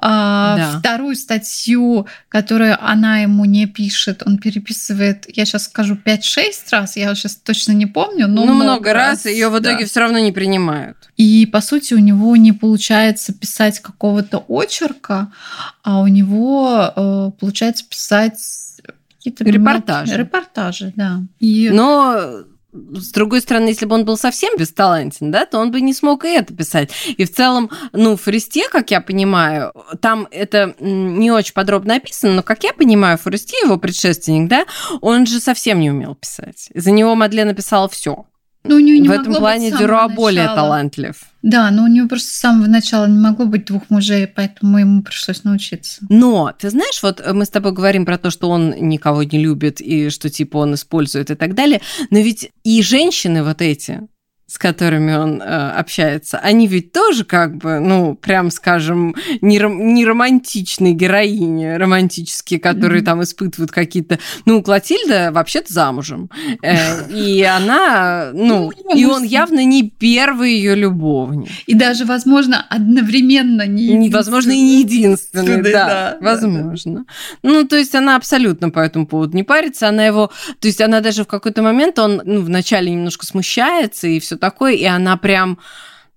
да. 0.02 0.80
Вторую 0.80 1.16
статью, 1.16 2.08
которую 2.30 2.78
она 2.80 3.20
ему 3.20 3.46
не 3.46 3.66
пишет, 3.66 4.24
он 4.26 4.38
переписывает, 4.38 5.26
я 5.36 5.46
сейчас 5.46 5.66
скажу 5.66 5.96
5-6 5.96 6.42
раз, 6.72 6.98
я 6.98 7.14
сейчас 7.16 7.36
точно 7.36 7.72
не 7.72 7.88
помню, 7.88 8.28
но 8.28 8.46
ну, 8.46 8.54
много, 8.54 8.64
много 8.64 8.94
раз, 8.94 9.26
раз 9.26 9.34
ее 9.34 9.50
в 9.50 9.60
итоге 9.60 9.82
да. 9.82 9.86
все 9.86 10.00
равно 10.00 10.20
не 10.20 10.32
принимают. 10.32 11.10
И, 11.18 11.48
по 11.48 11.62
сути, 11.62 11.96
у 11.96 12.00
него 12.00 12.36
не 12.36 12.52
получается 12.52 13.34
писать 13.34 13.80
какого-то 13.80 14.46
очерка, 14.48 15.32
а 15.84 16.02
у 16.02 16.08
него 16.08 16.94
э, 16.96 17.32
получается 17.40 17.86
писать 17.90 18.40
какие-то 19.18 19.44
репортажи. 19.44 20.16
Репортажи, 20.16 20.94
да. 20.96 21.22
И... 21.40 21.70
Но 21.72 22.44
с 22.94 23.12
другой 23.12 23.42
стороны, 23.42 23.70
если 23.70 23.86
бы 23.86 23.96
он 23.96 24.06
был 24.06 24.18
совсем 24.18 24.56
бесталантен, 24.58 25.32
да, 25.32 25.46
то 25.46 25.60
он 25.60 25.72
бы 25.72 25.82
не 25.82 25.94
смог 25.94 26.26
и 26.26 26.30
это 26.30 26.54
писать. 26.54 26.92
И 27.18 27.26
в 27.26 27.34
целом, 27.34 27.70
ну, 27.94 28.16
Форестье, 28.16 28.70
как 28.70 28.92
я 28.92 29.02
понимаю, 29.02 29.74
там 30.02 30.28
это 30.32 30.76
не 30.80 31.32
очень 31.32 31.54
подробно 31.54 31.96
описано, 31.96 32.34
но, 32.34 32.44
как 32.44 32.64
я 32.64 32.74
понимаю, 32.74 33.18
Форестье, 33.18 33.60
его 33.64 33.78
предшественник, 33.78 34.50
да, 34.50 34.66
он 35.02 35.26
же 35.26 35.40
совсем 35.40 35.80
не 35.80 35.92
умел 35.92 36.16
писать. 36.16 36.70
За 36.74 36.92
него 36.92 37.16
Мадлен 37.16 37.48
написала 37.48 37.90
все. 37.90 38.26
Ну, 38.68 38.76
у 38.76 38.80
нее 38.80 39.00
не 39.00 39.08
в 39.08 39.12
этом 39.12 39.34
плане 39.36 39.72
Дюро 39.72 40.08
более 40.10 40.48
талантлив. 40.48 41.16
Да, 41.42 41.72
но 41.72 41.84
у 41.84 41.88
него 41.88 42.08
просто 42.10 42.28
с 42.30 42.40
самого 42.40 42.68
начала 42.68 43.06
не 43.06 43.18
могло 43.18 43.46
быть 43.46 43.66
двух 43.66 43.90
мужей, 43.90 44.28
поэтому 44.28 44.80
ему 44.80 45.02
пришлось 45.02 45.44
научиться. 45.44 46.06
Но, 46.10 46.52
ты 46.58 46.70
знаешь, 46.70 47.02
вот 47.02 47.22
мы 47.34 47.46
с 47.46 47.50
тобой 47.50 47.72
говорим 47.72 48.06
про 48.06 48.18
то, 48.18 48.32
что 48.32 48.50
он 48.50 48.72
никого 48.72 49.24
не 49.24 49.40
любит 49.40 49.80
и 49.80 50.10
что 50.10 50.30
типа 50.30 50.58
он 50.58 50.74
использует 50.74 51.32
и 51.32 51.36
так 51.36 51.56
далее, 51.56 51.82
но 52.10 52.20
ведь 52.20 52.50
и 52.64 52.82
женщины 52.82 53.44
вот 53.44 53.62
эти, 53.62 54.02
с 54.48 54.58
которыми 54.58 55.14
он 55.14 55.42
э, 55.42 55.46
общается, 55.46 56.40
они 56.40 56.68
ведь 56.68 56.94
тоже 56.94 57.26
как 57.26 57.58
бы, 57.58 57.80
ну, 57.80 58.16
прям 58.16 58.50
скажем, 58.50 59.14
не, 59.42 59.60
ром- 59.60 59.78
не 59.78 60.06
романтичные 60.06 60.94
героини, 60.94 61.76
романтические, 61.76 62.58
которые 62.62 63.02
mm-hmm. 63.02 63.06
там 63.06 63.24
испытывают 63.24 63.72
какие-то... 63.72 64.20
Ну, 64.46 64.64
Клотильда 64.64 65.32
вообще-то 65.34 65.74
замужем. 65.74 66.30
Э, 66.64 67.10
и 67.14 67.44
она, 67.44 68.32
ну, 68.34 68.72
ну 68.86 68.96
и 68.96 69.04
он 69.04 69.24
явно 69.24 69.66
не 69.66 69.90
первый 69.90 70.54
ее 70.54 70.76
любовник. 70.76 71.50
И 71.66 71.74
даже, 71.74 72.06
возможно, 72.06 72.66
одновременно 72.70 73.68
не 73.68 74.10
Возможно, 74.10 74.52
и 74.52 74.62
не 74.62 74.80
единственный, 74.80 75.62
да, 75.62 76.18
возможно. 76.22 77.06
Ну, 77.44 77.68
то 77.68 77.76
есть 77.76 77.94
она 77.96 78.16
абсолютно 78.16 78.70
по 78.70 78.80
этому 78.80 79.08
поводу 79.08 79.36
не 79.36 79.44
парится, 79.44 79.90
она 79.90 80.06
его... 80.06 80.32
То 80.62 80.68
есть 80.68 80.80
она 80.80 81.02
даже 81.02 81.26
в 81.26 81.28
какой-то 81.28 81.62
момент, 81.62 82.00
он 82.00 82.22
ну, 82.24 82.42
вначале 82.42 82.92
немножко 82.92 83.26
смущается 83.26 84.08
и 84.08 84.22
все 84.22 84.37
такое, 84.38 84.74
и 84.74 84.86
она 84.86 85.18
прям 85.18 85.60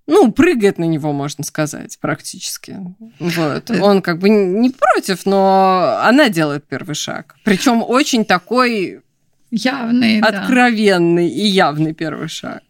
ну, 0.07 0.31
прыгает 0.31 0.77
на 0.77 0.83
него, 0.83 1.13
можно 1.13 1.43
сказать, 1.43 1.97
практически. 1.99 2.77
Вот. 3.19 3.69
Э. 3.69 3.79
Он 3.81 4.01
как 4.01 4.19
бы 4.19 4.29
не 4.29 4.69
против, 4.69 5.25
но 5.25 5.99
она 6.03 6.29
делает 6.29 6.65
первый 6.67 6.95
шаг. 6.95 7.35
Причем 7.43 7.81
очень 7.81 8.25
такой 8.25 9.01
явный, 9.51 10.19
откровенный 10.19 11.29
да. 11.29 11.35
и 11.35 11.47
явный 11.47 11.93
первый 11.93 12.27
шаг. 12.27 12.61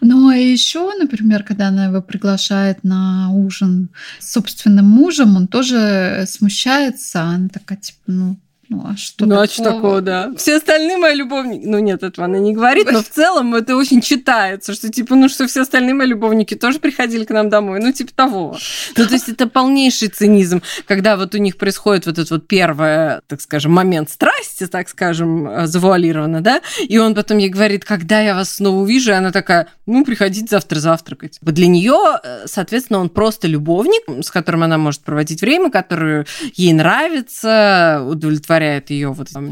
Ну, 0.00 0.28
а 0.28 0.36
еще, 0.36 0.90
например, 0.98 1.42
когда 1.42 1.68
она 1.68 1.86
его 1.86 2.00
приглашает 2.00 2.82
на 2.82 3.30
ужин 3.30 3.90
с 4.18 4.32
собственным 4.32 4.86
мужем, 4.86 5.36
он 5.36 5.48
тоже 5.48 6.24
смущается. 6.26 7.20
Она 7.22 7.48
такая, 7.48 7.78
типа, 7.78 7.98
ну, 8.06 8.36
ну, 8.70 8.84
а 8.86 8.96
что 8.96 9.26
ну, 9.26 9.30
такого? 9.30 9.42
а 9.42 9.48
что 9.48 9.64
такого, 9.64 10.00
да. 10.00 10.32
Все 10.36 10.58
остальные 10.58 10.96
мои 10.96 11.16
любовники... 11.16 11.66
Ну, 11.66 11.80
нет, 11.80 12.04
этого 12.04 12.26
она 12.26 12.38
не 12.38 12.54
говорит, 12.54 12.88
но 12.92 13.02
в 13.02 13.08
целом 13.08 13.56
это 13.56 13.74
очень 13.74 14.00
читается, 14.00 14.74
что 14.74 14.88
типа, 14.90 15.16
ну, 15.16 15.28
что 15.28 15.48
все 15.48 15.62
остальные 15.62 15.94
мои 15.94 16.06
любовники 16.06 16.54
тоже 16.54 16.78
приходили 16.78 17.24
к 17.24 17.30
нам 17.30 17.50
домой. 17.50 17.80
Ну, 17.80 17.90
типа 17.90 18.12
того. 18.14 18.56
Ну, 18.96 19.06
то 19.06 19.12
есть 19.12 19.28
это 19.28 19.48
полнейший 19.48 20.06
цинизм, 20.06 20.62
когда 20.86 21.16
вот 21.16 21.34
у 21.34 21.38
них 21.38 21.56
происходит 21.56 22.06
вот 22.06 22.18
этот 22.18 22.30
вот 22.30 22.46
первый, 22.46 23.20
так 23.26 23.40
скажем, 23.40 23.72
момент 23.72 24.08
страсти, 24.08 24.68
так 24.68 24.88
скажем, 24.88 25.48
э, 25.48 25.66
завуалированно, 25.66 26.40
да, 26.40 26.60
и 26.78 26.96
он 26.98 27.16
потом 27.16 27.38
ей 27.38 27.48
говорит, 27.48 27.84
когда 27.84 28.20
я 28.20 28.36
вас 28.36 28.54
снова 28.54 28.82
увижу, 28.82 29.10
и 29.10 29.14
она 29.14 29.32
такая, 29.32 29.66
ну, 29.86 30.04
приходите 30.04 30.46
завтра 30.48 30.78
завтракать. 30.78 31.38
Для 31.42 31.66
нее, 31.66 32.20
э, 32.22 32.44
соответственно, 32.46 33.00
он 33.00 33.08
просто 33.08 33.48
любовник, 33.48 34.02
с 34.24 34.30
которым 34.30 34.62
она 34.62 34.78
может 34.78 35.00
проводить 35.00 35.40
время, 35.40 35.72
который 35.72 36.24
ей 36.54 36.72
нравится, 36.72 38.04
удовлетворяет 38.06 38.59
удовлетворяет 38.60 38.90
ее 38.90 39.12
вот 39.12 39.28
там, 39.32 39.50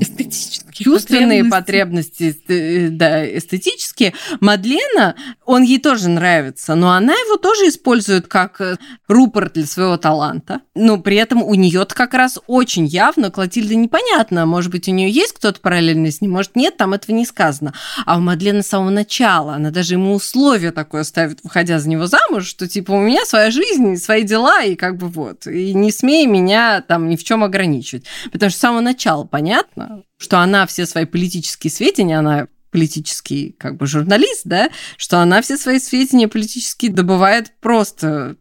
чувственные 0.72 1.44
потребности, 1.44 2.36
э, 2.48 2.88
да, 2.90 3.26
эстетические. 3.26 4.12
Мадлена, 4.40 5.14
он 5.44 5.62
ей 5.62 5.78
тоже 5.78 6.08
нравится, 6.08 6.74
но 6.74 6.92
она 6.92 7.12
его 7.12 7.36
тоже 7.36 7.68
использует 7.68 8.26
как 8.26 8.60
э, 8.60 8.76
рупор 9.08 9.50
для 9.50 9.66
своего 9.66 9.96
таланта. 9.96 10.60
Но 10.74 10.98
при 10.98 11.16
этом 11.16 11.42
у 11.42 11.54
нее 11.54 11.86
как 11.88 12.14
раз 12.14 12.38
очень 12.46 12.86
явно 12.86 13.30
Клотильда 13.30 13.74
непонятно. 13.74 14.46
Может 14.46 14.70
быть, 14.70 14.88
у 14.88 14.92
нее 14.92 15.10
есть 15.10 15.32
кто-то 15.32 15.60
параллельный 15.60 16.12
с 16.12 16.20
ним, 16.20 16.32
может, 16.32 16.54
нет, 16.54 16.76
там 16.76 16.92
этого 16.92 17.14
не 17.14 17.26
сказано. 17.26 17.72
А 18.04 18.18
у 18.18 18.20
Мадлены 18.20 18.62
с 18.62 18.66
самого 18.66 18.90
начала, 18.90 19.54
она 19.54 19.70
даже 19.70 19.94
ему 19.94 20.14
условие 20.14 20.70
такое 20.70 21.04
ставит, 21.04 21.40
выходя 21.42 21.78
за 21.78 21.88
него 21.88 22.06
замуж, 22.06 22.46
что 22.46 22.68
типа 22.68 22.92
у 22.92 23.00
меня 23.00 23.24
своя 23.24 23.50
жизнь, 23.50 23.96
свои 23.96 24.22
дела, 24.22 24.62
и 24.62 24.74
как 24.74 24.96
бы 24.96 25.08
вот. 25.08 25.46
И 25.46 25.74
не 25.74 25.90
смей 25.90 26.26
меня 26.26 26.82
там 26.82 27.08
ни 27.08 27.16
в 27.16 27.24
чем 27.24 27.42
ограничивать. 27.42 28.04
Потому 28.30 28.50
что 28.50 28.58
с 28.58 28.60
самого 28.60 28.80
начала 28.80 28.97
начала 28.98 29.24
понятно, 29.24 30.02
что 30.18 30.40
она 30.40 30.66
все 30.66 30.84
свои 30.84 31.04
политические 31.04 31.70
сведения, 31.70 32.18
она 32.18 32.48
политический 32.72 33.54
как 33.56 33.76
бы 33.76 33.86
журналист, 33.86 34.42
да, 34.44 34.70
что 34.96 35.20
она 35.20 35.40
все 35.40 35.56
свои 35.56 35.78
сведения 35.78 36.26
политические 36.26 36.92
добывает 36.92 37.52
просто 37.60 38.36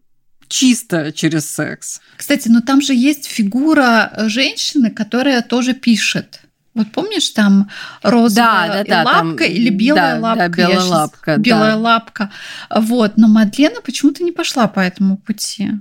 чисто 0.48 1.12
через 1.14 1.50
секс. 1.50 2.02
Кстати, 2.16 2.48
ну 2.48 2.62
там 2.62 2.82
же 2.82 2.96
есть 2.96 3.26
фигура 3.26 4.12
женщины, 4.26 4.90
которая 4.90 5.44
тоже 5.44 5.74
пишет. 5.74 6.42
Вот 6.74 6.92
помнишь, 6.92 7.30
там 7.30 7.70
розовая 8.02 8.84
да, 8.84 8.84
да, 8.84 9.04
да, 9.04 9.04
лапка 9.04 9.46
там, 9.46 9.54
или 9.54 9.70
белая 9.70 10.16
да, 10.16 10.22
лапка? 10.22 10.50
Да, 10.50 10.50
белая 10.50 10.84
лапка. 10.84 11.38
Белая 11.38 11.74
да. 11.74 11.78
лапка. 11.78 12.32
Вот. 12.70 13.18
Но 13.18 13.28
Мадлена 13.28 13.82
почему-то 13.82 14.24
не 14.24 14.32
пошла 14.32 14.68
по 14.68 14.80
этому 14.80 15.18
пути. 15.18 15.72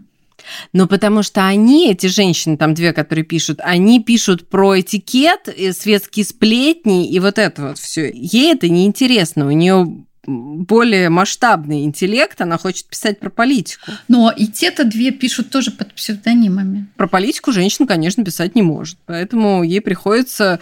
Но 0.73 0.87
потому 0.87 1.23
что 1.23 1.47
они, 1.47 1.91
эти 1.91 2.07
женщины, 2.07 2.57
там 2.57 2.75
две, 2.75 2.93
которые 2.93 3.25
пишут, 3.25 3.61
они 3.63 4.03
пишут 4.03 4.49
про 4.49 4.81
этикет, 4.81 5.49
э, 5.49 5.73
светские 5.73 6.25
сплетни 6.25 7.11
и 7.11 7.19
вот 7.21 7.39
это 7.39 7.69
вот 7.69 7.79
все. 7.79 8.11
Ей 8.13 8.53
это 8.53 8.69
неинтересно. 8.69 9.47
У 9.47 9.51
нее 9.51 10.07
более 10.27 11.09
масштабный 11.09 11.85
интеллект, 11.85 12.41
она 12.41 12.59
хочет 12.59 12.87
писать 12.87 13.21
про 13.21 13.31
политику. 13.31 13.93
Но 14.09 14.33
и 14.37 14.47
те-то 14.47 14.85
две 14.85 15.13
пишут 15.13 15.51
тоже 15.51 15.71
под 15.71 15.95
псевдонимами. 15.95 16.87
Про 16.97 17.07
политику 17.07 17.53
женщина, 17.53 17.87
конечно, 17.87 18.25
писать 18.25 18.55
не 18.55 18.63
может. 18.63 18.99
Поэтому 19.07 19.63
ей 19.63 19.81
приходится 19.81 20.61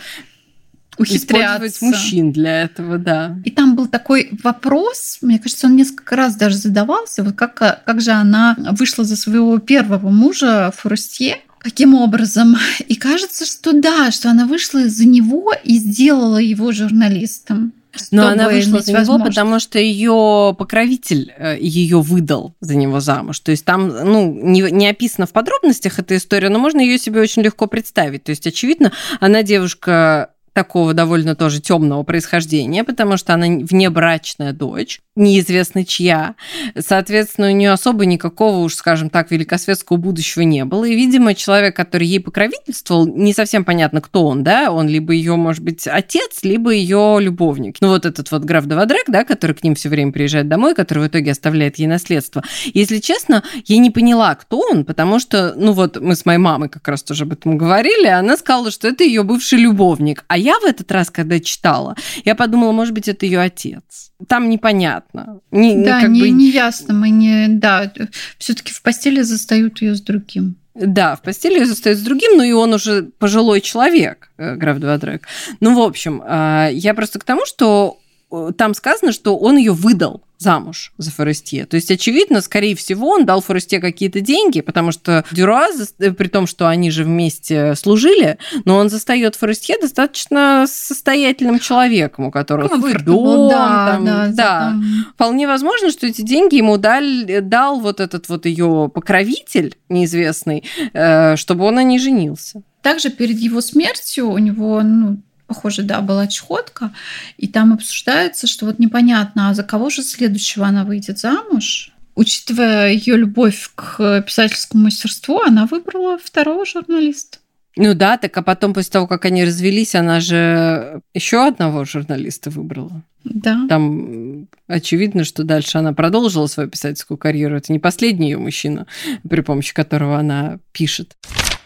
Использовать 0.98 1.80
мужчин 1.82 2.32
для 2.32 2.62
этого, 2.62 2.98
да. 2.98 3.36
И 3.44 3.50
там 3.50 3.76
был 3.76 3.86
такой 3.86 4.30
вопрос, 4.42 5.18
мне 5.22 5.38
кажется, 5.38 5.66
он 5.66 5.76
несколько 5.76 6.16
раз 6.16 6.36
даже 6.36 6.56
задавался, 6.56 7.22
вот 7.22 7.34
как, 7.34 7.54
как 7.84 8.00
же 8.00 8.12
она 8.12 8.56
вышла 8.72 9.04
за 9.04 9.16
своего 9.16 9.58
первого 9.58 10.10
мужа 10.10 10.72
Форестье, 10.76 11.38
Каким 11.64 11.94
образом? 11.94 12.56
И 12.88 12.94
кажется, 12.94 13.46
что 13.46 13.72
да, 13.72 14.10
что 14.10 14.28
она 14.28 14.46
вышла 14.46 14.86
за 14.86 15.06
него 15.06 15.54
и 15.64 15.78
сделала 15.78 16.36
его 16.36 16.72
журналистом. 16.72 17.72
Но 18.10 18.26
она 18.26 18.48
вышла 18.48 18.80
за 18.80 18.92
него, 18.92 19.18
потому 19.18 19.60
что 19.60 19.78
ее 19.78 20.54
покровитель 20.58 21.32
э, 21.38 21.56
ее 21.60 22.00
выдал 22.00 22.54
за 22.60 22.74
него 22.74 23.00
замуж. 23.00 23.38
То 23.40 23.52
есть 23.52 23.64
там, 23.64 23.88
ну, 23.88 24.32
не, 24.42 24.62
не 24.70 24.88
описано 24.88 25.26
в 25.26 25.32
подробностях 25.32 25.98
эта 25.98 26.16
история, 26.16 26.48
но 26.48 26.58
можно 26.58 26.80
ее 26.80 26.98
себе 26.98 27.20
очень 27.20 27.42
легко 27.42 27.66
представить. 27.66 28.24
То 28.24 28.30
есть, 28.30 28.46
очевидно, 28.46 28.92
она 29.20 29.42
девушка 29.42 30.33
такого 30.54 30.94
довольно 30.94 31.34
тоже 31.34 31.60
темного 31.60 32.02
происхождения, 32.04 32.84
потому 32.84 33.16
что 33.16 33.34
она 33.34 33.46
внебрачная 33.46 34.52
дочь 34.52 35.00
неизвестно 35.16 35.84
чья. 35.84 36.34
Соответственно, 36.78 37.48
у 37.48 37.54
нее 37.54 37.72
особо 37.72 38.04
никакого, 38.04 38.58
уж 38.58 38.74
скажем 38.74 39.10
так, 39.10 39.30
великосветского 39.30 39.96
будущего 39.96 40.42
не 40.42 40.64
было. 40.64 40.84
И, 40.84 40.94
видимо, 40.94 41.34
человек, 41.34 41.76
который 41.76 42.06
ей 42.06 42.20
покровительствовал, 42.20 43.06
не 43.06 43.32
совсем 43.32 43.64
понятно, 43.64 44.00
кто 44.00 44.26
он, 44.26 44.42
да, 44.42 44.72
он 44.72 44.88
либо 44.88 45.12
ее, 45.12 45.36
может 45.36 45.62
быть, 45.62 45.86
отец, 45.86 46.40
либо 46.42 46.70
ее 46.70 47.18
любовник. 47.20 47.76
Ну, 47.80 47.88
вот 47.88 48.06
этот 48.06 48.30
вот 48.30 48.44
граф 48.44 48.66
Давадрек, 48.66 49.04
да, 49.08 49.24
который 49.24 49.54
к 49.54 49.62
ним 49.62 49.74
все 49.74 49.88
время 49.88 50.12
приезжает 50.12 50.48
домой, 50.48 50.74
который 50.74 51.04
в 51.04 51.06
итоге 51.08 51.32
оставляет 51.32 51.78
ей 51.78 51.86
наследство. 51.86 52.42
Если 52.72 52.98
честно, 52.98 53.44
я 53.66 53.78
не 53.78 53.90
поняла, 53.90 54.34
кто 54.34 54.58
он, 54.58 54.84
потому 54.84 55.20
что, 55.20 55.54
ну 55.56 55.72
вот, 55.72 56.00
мы 56.00 56.16
с 56.16 56.24
моей 56.26 56.38
мамой 56.38 56.68
как 56.68 56.86
раз 56.88 57.02
тоже 57.02 57.24
об 57.24 57.32
этом 57.32 57.56
говорили, 57.56 58.06
она 58.06 58.36
сказала, 58.36 58.70
что 58.70 58.88
это 58.88 59.04
ее 59.04 59.22
бывший 59.22 59.58
любовник. 59.58 60.24
А 60.26 60.38
я 60.44 60.58
в 60.60 60.64
этот 60.64 60.92
раз, 60.92 61.10
когда 61.10 61.40
читала, 61.40 61.96
я 62.24 62.34
подумала, 62.34 62.72
может 62.72 62.94
быть, 62.94 63.08
это 63.08 63.26
ее 63.26 63.40
отец. 63.40 64.12
Там 64.28 64.48
непонятно. 64.48 65.40
Не, 65.50 65.84
да, 65.84 66.02
не, 66.02 66.20
бы... 66.20 66.30
не 66.30 66.50
ясно. 66.50 66.94
Мы 66.94 67.10
не, 67.10 67.48
да, 67.48 67.92
все-таки 68.38 68.72
в 68.72 68.82
постели 68.82 69.22
застают 69.22 69.80
ее 69.82 69.94
с 69.94 70.00
другим. 70.00 70.56
Да, 70.74 71.14
в 71.14 71.22
постели 71.22 71.60
ее 71.60 71.66
застают 71.66 71.98
с 71.98 72.02
другим, 72.02 72.36
но 72.36 72.42
и 72.42 72.52
он 72.52 72.74
уже 72.74 73.04
пожилой 73.18 73.60
человек, 73.60 74.30
э, 74.38 74.56
граф 74.56 74.78
Двадрек. 74.78 75.26
Ну, 75.60 75.74
в 75.74 75.80
общем, 75.80 76.20
а, 76.24 76.68
я 76.68 76.94
просто 76.94 77.20
к 77.20 77.24
тому, 77.24 77.46
что 77.46 78.00
э, 78.32 78.50
там 78.58 78.74
сказано, 78.74 79.12
что 79.12 79.36
он 79.36 79.56
ее 79.56 79.72
выдал 79.72 80.23
замуж 80.38 80.92
за 80.98 81.10
Форестье. 81.10 81.66
То 81.66 81.76
есть, 81.76 81.90
очевидно, 81.90 82.40
скорее 82.40 82.74
всего, 82.76 83.10
он 83.10 83.24
дал 83.24 83.40
Форестье 83.40 83.80
какие-то 83.80 84.20
деньги, 84.20 84.60
потому 84.60 84.92
что 84.92 85.24
Дюра, 85.30 85.68
э, 85.98 86.12
при 86.12 86.28
том, 86.28 86.46
что 86.46 86.68
они 86.68 86.90
же 86.90 87.04
вместе 87.04 87.74
служили, 87.74 88.38
но 88.64 88.76
он 88.76 88.90
застает 88.90 89.36
Форестье 89.36 89.76
достаточно 89.80 90.66
состоятельным 90.68 91.58
человеком, 91.58 92.26
у 92.26 92.30
которого 92.30 92.68
ну, 92.68 92.78
свой 92.78 92.94
дом. 92.94 93.48
Да, 93.48 93.92
там, 93.92 94.04
да, 94.04 94.28
да. 94.28 94.74
Вполне 95.14 95.46
возможно, 95.46 95.90
что 95.90 96.06
эти 96.06 96.22
деньги 96.22 96.56
ему 96.56 96.76
дал, 96.76 97.02
дал 97.42 97.80
вот 97.80 98.00
этот 98.00 98.28
вот 98.28 98.46
ее 98.46 98.90
покровитель 98.92 99.76
неизвестный, 99.88 100.64
э, 100.92 101.36
чтобы 101.36 101.64
он 101.64 101.76
на 101.76 101.82
ней 101.82 101.98
женился. 101.98 102.62
Также 102.82 103.10
перед 103.10 103.38
его 103.38 103.60
смертью 103.60 104.28
у 104.30 104.38
него 104.38 104.82
ну, 104.82 105.18
похоже, 105.54 105.82
да, 105.82 106.00
была 106.00 106.26
чехотка, 106.26 106.92
и 107.36 107.46
там 107.46 107.72
обсуждается, 107.72 108.46
что 108.46 108.66
вот 108.66 108.78
непонятно, 108.78 109.50
а 109.50 109.54
за 109.54 109.62
кого 109.62 109.88
же 109.90 110.02
следующего 110.02 110.66
она 110.66 110.84
выйдет 110.84 111.18
замуж? 111.18 111.92
Учитывая 112.16 112.92
ее 112.92 113.16
любовь 113.16 113.70
к 113.74 114.22
писательскому 114.22 114.84
мастерству, 114.84 115.40
она 115.40 115.66
выбрала 115.66 116.18
второго 116.18 116.66
журналиста. 116.66 117.38
Ну 117.76 117.94
да, 117.94 118.18
так 118.18 118.36
а 118.36 118.42
потом, 118.42 118.72
после 118.72 118.92
того, 118.92 119.06
как 119.08 119.24
они 119.24 119.44
развелись, 119.44 119.96
она 119.96 120.20
же 120.20 121.00
еще 121.12 121.46
одного 121.46 121.84
журналиста 121.84 122.50
выбрала. 122.50 123.02
Да. 123.24 123.66
Там 123.68 124.46
очевидно, 124.68 125.24
что 125.24 125.42
дальше 125.42 125.78
она 125.78 125.92
продолжила 125.92 126.46
свою 126.46 126.68
писательскую 126.68 127.18
карьеру. 127.18 127.56
Это 127.56 127.72
не 127.72 127.80
последний 127.80 128.30
ее 128.30 128.38
мужчина, 128.38 128.86
при 129.28 129.40
помощи 129.40 129.74
которого 129.74 130.18
она 130.18 130.58
пишет. 130.72 131.16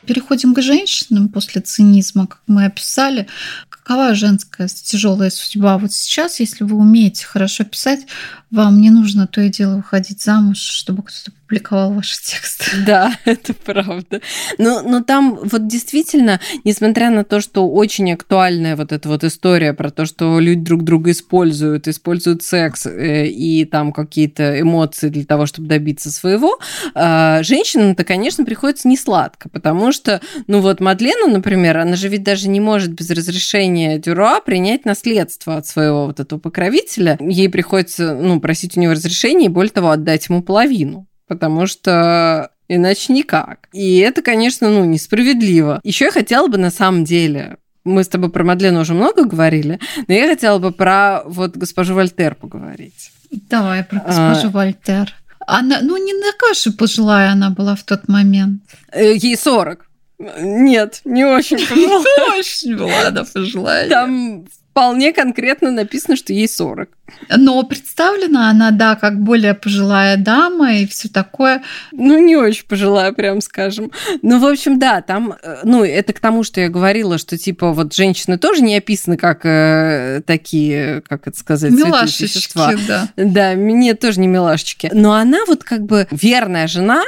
Переходим 0.08 0.54
к 0.54 0.62
женщинам 0.62 1.28
после 1.28 1.60
цинизма, 1.60 2.26
как 2.26 2.40
мы 2.46 2.64
описали. 2.64 3.26
Какова 3.68 4.14
женская 4.14 4.66
тяжелая 4.66 5.28
судьба? 5.28 5.76
Вот 5.76 5.92
сейчас, 5.92 6.40
если 6.40 6.64
вы 6.64 6.76
умеете 6.76 7.26
хорошо 7.26 7.64
писать, 7.64 8.06
вам 8.50 8.80
не 8.80 8.88
нужно 8.88 9.26
то 9.26 9.42
и 9.42 9.50
дело 9.50 9.76
выходить 9.76 10.22
замуж, 10.22 10.56
чтобы 10.56 11.02
кто-то 11.02 11.32
публиковал 11.48 11.92
ваши 11.92 12.16
тексты. 12.22 12.64
Да, 12.86 13.12
это 13.24 13.52
правда. 13.52 14.20
Но, 14.56 14.82
но 14.82 15.02
там 15.02 15.38
вот 15.42 15.66
действительно, 15.66 16.40
несмотря 16.64 17.10
на 17.10 17.24
то, 17.24 17.40
что 17.40 17.68
очень 17.68 18.12
актуальная 18.12 18.76
вот 18.76 18.92
эта 18.92 19.08
вот 19.08 19.24
история 19.24 19.74
про 19.74 19.90
то, 19.90 20.06
что 20.06 20.38
люди 20.40 20.62
друг 20.62 20.84
друга 20.84 21.10
используют, 21.10 21.88
используют 21.88 22.42
секс 22.42 22.86
э, 22.86 23.26
и 23.26 23.64
там 23.64 23.92
какие-то 23.92 24.60
эмоции 24.60 25.08
для 25.08 25.24
того, 25.24 25.46
чтобы 25.46 25.68
добиться 25.68 26.10
своего, 26.10 26.58
э, 26.94 27.42
женщинам-то, 27.42 28.04
конечно, 28.04 28.44
приходится 28.44 28.88
не 28.88 28.96
сладко, 28.96 29.48
потому 29.48 29.92
что, 29.92 29.97
ну 30.46 30.60
вот 30.60 30.80
Мадлена, 30.80 31.26
например, 31.26 31.78
она 31.78 31.96
же 31.96 32.08
ведь 32.08 32.22
даже 32.22 32.48
не 32.48 32.60
может 32.60 32.92
без 32.92 33.10
разрешения 33.10 33.98
Дюра 33.98 34.40
принять 34.40 34.84
наследство 34.84 35.56
от 35.56 35.66
своего 35.66 36.06
вот 36.06 36.20
этого 36.20 36.38
покровителя. 36.38 37.16
Ей 37.20 37.48
приходится, 37.48 38.14
ну, 38.14 38.40
просить 38.40 38.76
у 38.76 38.80
него 38.80 38.92
разрешения 38.92 39.46
и, 39.46 39.50
более 39.50 39.72
того, 39.72 39.90
отдать 39.90 40.28
ему 40.28 40.42
половину 40.42 41.08
потому 41.28 41.66
что 41.66 42.50
иначе 42.68 43.12
никак. 43.12 43.68
И 43.72 43.98
это, 43.98 44.22
конечно, 44.22 44.68
ну, 44.68 44.84
несправедливо. 44.84 45.80
Еще 45.84 46.06
я 46.06 46.10
хотела 46.10 46.48
бы 46.48 46.58
на 46.58 46.70
самом 46.70 47.04
деле 47.04 47.58
мы 47.84 48.04
с 48.04 48.08
тобой 48.08 48.30
про 48.30 48.44
Мадлену 48.44 48.80
уже 48.80 48.92
много 48.92 49.24
говорили, 49.24 49.78
но 50.08 50.14
я 50.14 50.28
хотела 50.28 50.58
бы 50.58 50.72
про 50.72 51.22
вот 51.24 51.56
госпожу 51.56 51.94
Вольтер 51.94 52.34
поговорить. 52.34 53.10
Давай 53.30 53.84
про 53.84 54.00
госпожу 54.00 54.48
а... 54.48 54.50
Вольтер. 54.50 55.14
Она, 55.46 55.78
ну, 55.80 55.96
не 55.96 56.12
такая 56.20 56.52
же 56.52 56.72
пожилая 56.72 57.32
она 57.32 57.48
была 57.48 57.74
в 57.74 57.82
тот 57.82 58.06
момент. 58.08 58.62
Э, 58.92 59.14
ей 59.14 59.36
40. 59.36 59.87
Нет, 60.18 61.00
не 61.04 61.24
очень 61.24 61.58
пожилая. 61.68 62.00
Не 62.00 62.38
очень 62.38 63.06
она 63.06 63.24
пожилая. 63.24 63.88
Там 63.88 64.46
вполне 64.78 65.12
конкретно 65.12 65.72
написано, 65.72 66.16
что 66.16 66.32
ей 66.32 66.48
40. 66.48 66.88
Но 67.36 67.62
представлена 67.64 68.48
она, 68.48 68.70
да, 68.70 68.94
как 68.94 69.20
более 69.20 69.54
пожилая 69.54 70.16
дама 70.16 70.74
и 70.74 70.86
все 70.86 71.08
такое. 71.08 71.64
Ну, 71.90 72.24
не 72.24 72.36
очень 72.36 72.64
пожилая, 72.64 73.10
прям 73.10 73.40
скажем. 73.40 73.90
Ну, 74.22 74.38
в 74.38 74.46
общем, 74.46 74.78
да, 74.78 75.00
там, 75.02 75.34
э, 75.42 75.62
ну, 75.64 75.82
это 75.82 76.12
к 76.12 76.20
тому, 76.20 76.44
что 76.44 76.60
я 76.60 76.68
говорила, 76.68 77.18
что, 77.18 77.36
типа, 77.36 77.72
вот 77.72 77.92
женщины 77.92 78.38
тоже 78.38 78.62
не 78.62 78.76
описаны 78.76 79.16
как 79.16 79.40
э, 79.44 80.22
такие, 80.24 81.02
как 81.08 81.26
это 81.26 81.36
сказать, 81.36 81.72
милашечки, 81.72 82.78
да. 82.86 83.08
Да, 83.16 83.54
мне 83.54 83.94
тоже 83.94 84.20
не 84.20 84.28
милашечки. 84.28 84.90
Но 84.92 85.14
она 85.14 85.38
вот 85.48 85.64
как 85.64 85.82
бы 85.82 86.06
верная 86.12 86.68
жена, 86.68 87.02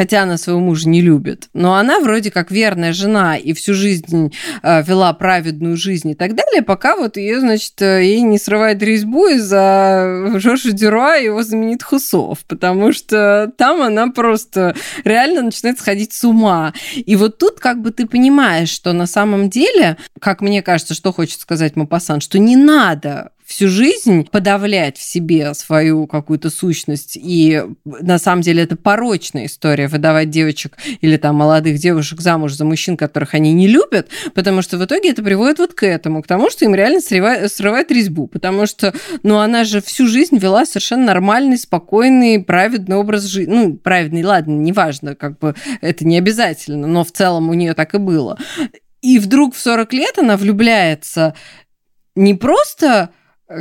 хотя 0.00 0.22
она 0.22 0.38
своего 0.38 0.60
мужа 0.60 0.88
не 0.88 1.02
любит. 1.02 1.50
Но 1.52 1.74
она 1.74 2.00
вроде 2.00 2.30
как 2.30 2.50
верная 2.50 2.94
жена 2.94 3.36
и 3.36 3.52
всю 3.52 3.74
жизнь 3.74 4.32
э, 4.62 4.82
вела 4.82 5.12
праведную 5.12 5.76
жизнь 5.76 6.08
и 6.08 6.14
так 6.14 6.34
далее, 6.34 6.62
пока 6.62 6.96
вот 6.96 7.18
ее, 7.18 7.38
значит, 7.38 7.82
э, 7.82 8.02
ей 8.02 8.22
не 8.22 8.38
срывает 8.38 8.82
резьбу 8.82 9.26
из-за 9.26 10.32
Жоржа 10.36 10.72
Дюра 10.72 11.18
и 11.18 11.26
его 11.26 11.42
знаменитых 11.42 11.92
усов, 11.92 12.38
потому 12.48 12.94
что 12.94 13.52
там 13.58 13.82
она 13.82 14.08
просто 14.08 14.74
реально 15.04 15.42
начинает 15.42 15.78
сходить 15.78 16.14
с 16.14 16.24
ума. 16.24 16.72
И 16.94 17.14
вот 17.14 17.36
тут 17.36 17.60
как 17.60 17.82
бы 17.82 17.90
ты 17.90 18.06
понимаешь, 18.06 18.70
что 18.70 18.94
на 18.94 19.06
самом 19.06 19.50
деле, 19.50 19.98
как 20.18 20.40
мне 20.40 20.62
кажется, 20.62 20.94
что 20.94 21.12
хочет 21.12 21.42
сказать 21.42 21.76
Мапасан, 21.76 22.22
что 22.22 22.38
не 22.38 22.56
надо 22.56 23.32
всю 23.50 23.68
жизнь 23.68 24.28
подавлять 24.30 24.96
в 24.96 25.02
себе 25.02 25.52
свою 25.54 26.06
какую-то 26.06 26.50
сущность. 26.50 27.18
И 27.20 27.64
на 27.84 28.18
самом 28.18 28.42
деле 28.42 28.62
это 28.62 28.76
порочная 28.76 29.46
история 29.46 29.88
выдавать 29.88 30.30
девочек 30.30 30.78
или 31.00 31.16
там 31.16 31.34
молодых 31.34 31.78
девушек 31.78 32.20
замуж 32.20 32.52
за 32.52 32.64
мужчин, 32.64 32.96
которых 32.96 33.34
они 33.34 33.52
не 33.52 33.66
любят, 33.66 34.08
потому 34.34 34.62
что 34.62 34.78
в 34.78 34.84
итоге 34.84 35.10
это 35.10 35.24
приводит 35.24 35.58
вот 35.58 35.74
к 35.74 35.84
этому, 35.84 36.22
к 36.22 36.28
тому, 36.28 36.48
что 36.48 36.64
им 36.64 36.76
реально 36.76 37.00
срывает, 37.00 37.52
срывает 37.52 37.90
резьбу, 37.90 38.28
потому 38.28 38.66
что, 38.66 38.94
ну, 39.24 39.38
она 39.38 39.64
же 39.64 39.82
всю 39.82 40.06
жизнь 40.06 40.38
вела 40.38 40.64
совершенно 40.64 41.06
нормальный, 41.06 41.58
спокойный, 41.58 42.40
праведный 42.40 42.96
образ 42.96 43.24
жизни. 43.24 43.52
Ну, 43.52 43.76
праведный, 43.76 44.22
ладно, 44.22 44.52
неважно, 44.52 45.16
как 45.16 45.40
бы 45.40 45.56
это 45.80 46.06
не 46.06 46.16
обязательно, 46.18 46.86
но 46.86 47.02
в 47.02 47.10
целом 47.10 47.48
у 47.48 47.54
нее 47.54 47.74
так 47.74 47.94
и 47.94 47.98
было. 47.98 48.38
И 49.02 49.18
вдруг 49.18 49.56
в 49.56 49.60
40 49.60 49.92
лет 49.92 50.18
она 50.18 50.36
влюбляется 50.36 51.34
не 52.14 52.34
просто 52.34 53.10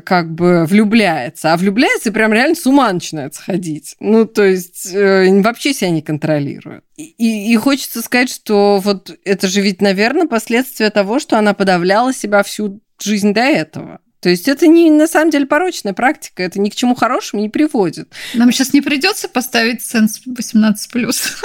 как 0.06 0.32
бы 0.32 0.66
влюбляется, 0.66 1.54
а 1.54 1.58
влюбляется 1.58 2.10
и 2.10 2.12
прям 2.12 2.32
реально 2.34 2.56
с 2.56 2.66
ума 2.66 2.92
начинает 2.92 3.36
сходить. 3.36 3.96
Ну, 4.00 4.26
то 4.26 4.44
есть 4.44 4.94
э, 4.94 5.42
вообще 5.42 5.74
себя 5.74 5.90
не 5.90 6.02
контролирует. 6.02 6.84
И, 6.96 7.52
и 7.52 7.56
хочется 7.56 8.02
сказать, 8.02 8.30
что 8.30 8.80
вот 8.84 9.18
это 9.24 9.48
же 9.48 9.62
ведь, 9.62 9.82
наверное, 9.82 10.28
последствия 10.28 10.90
того, 10.90 11.20
что 11.20 11.38
она 11.38 11.54
подавляла 11.54 12.14
себя 12.14 12.44
всю 12.44 12.82
жизнь 13.00 13.34
до 13.34 13.42
этого. 13.42 14.00
То 14.20 14.30
есть 14.30 14.48
это 14.48 14.68
не 14.68 14.92
на 14.92 15.08
самом 15.08 15.32
деле 15.32 15.46
порочная 15.46 15.94
практика, 15.94 16.44
это 16.44 16.60
ни 16.60 16.70
к 16.70 16.76
чему 16.76 16.94
хорошему 16.94 17.42
не 17.42 17.50
приводит. 17.50 18.12
Нам 18.34 18.52
сейчас 18.52 18.74
не 18.74 18.82
придется 18.82 19.30
поставить 19.30 19.82
сенс 19.82 20.22
18 20.26 20.92
плюс. 20.92 21.38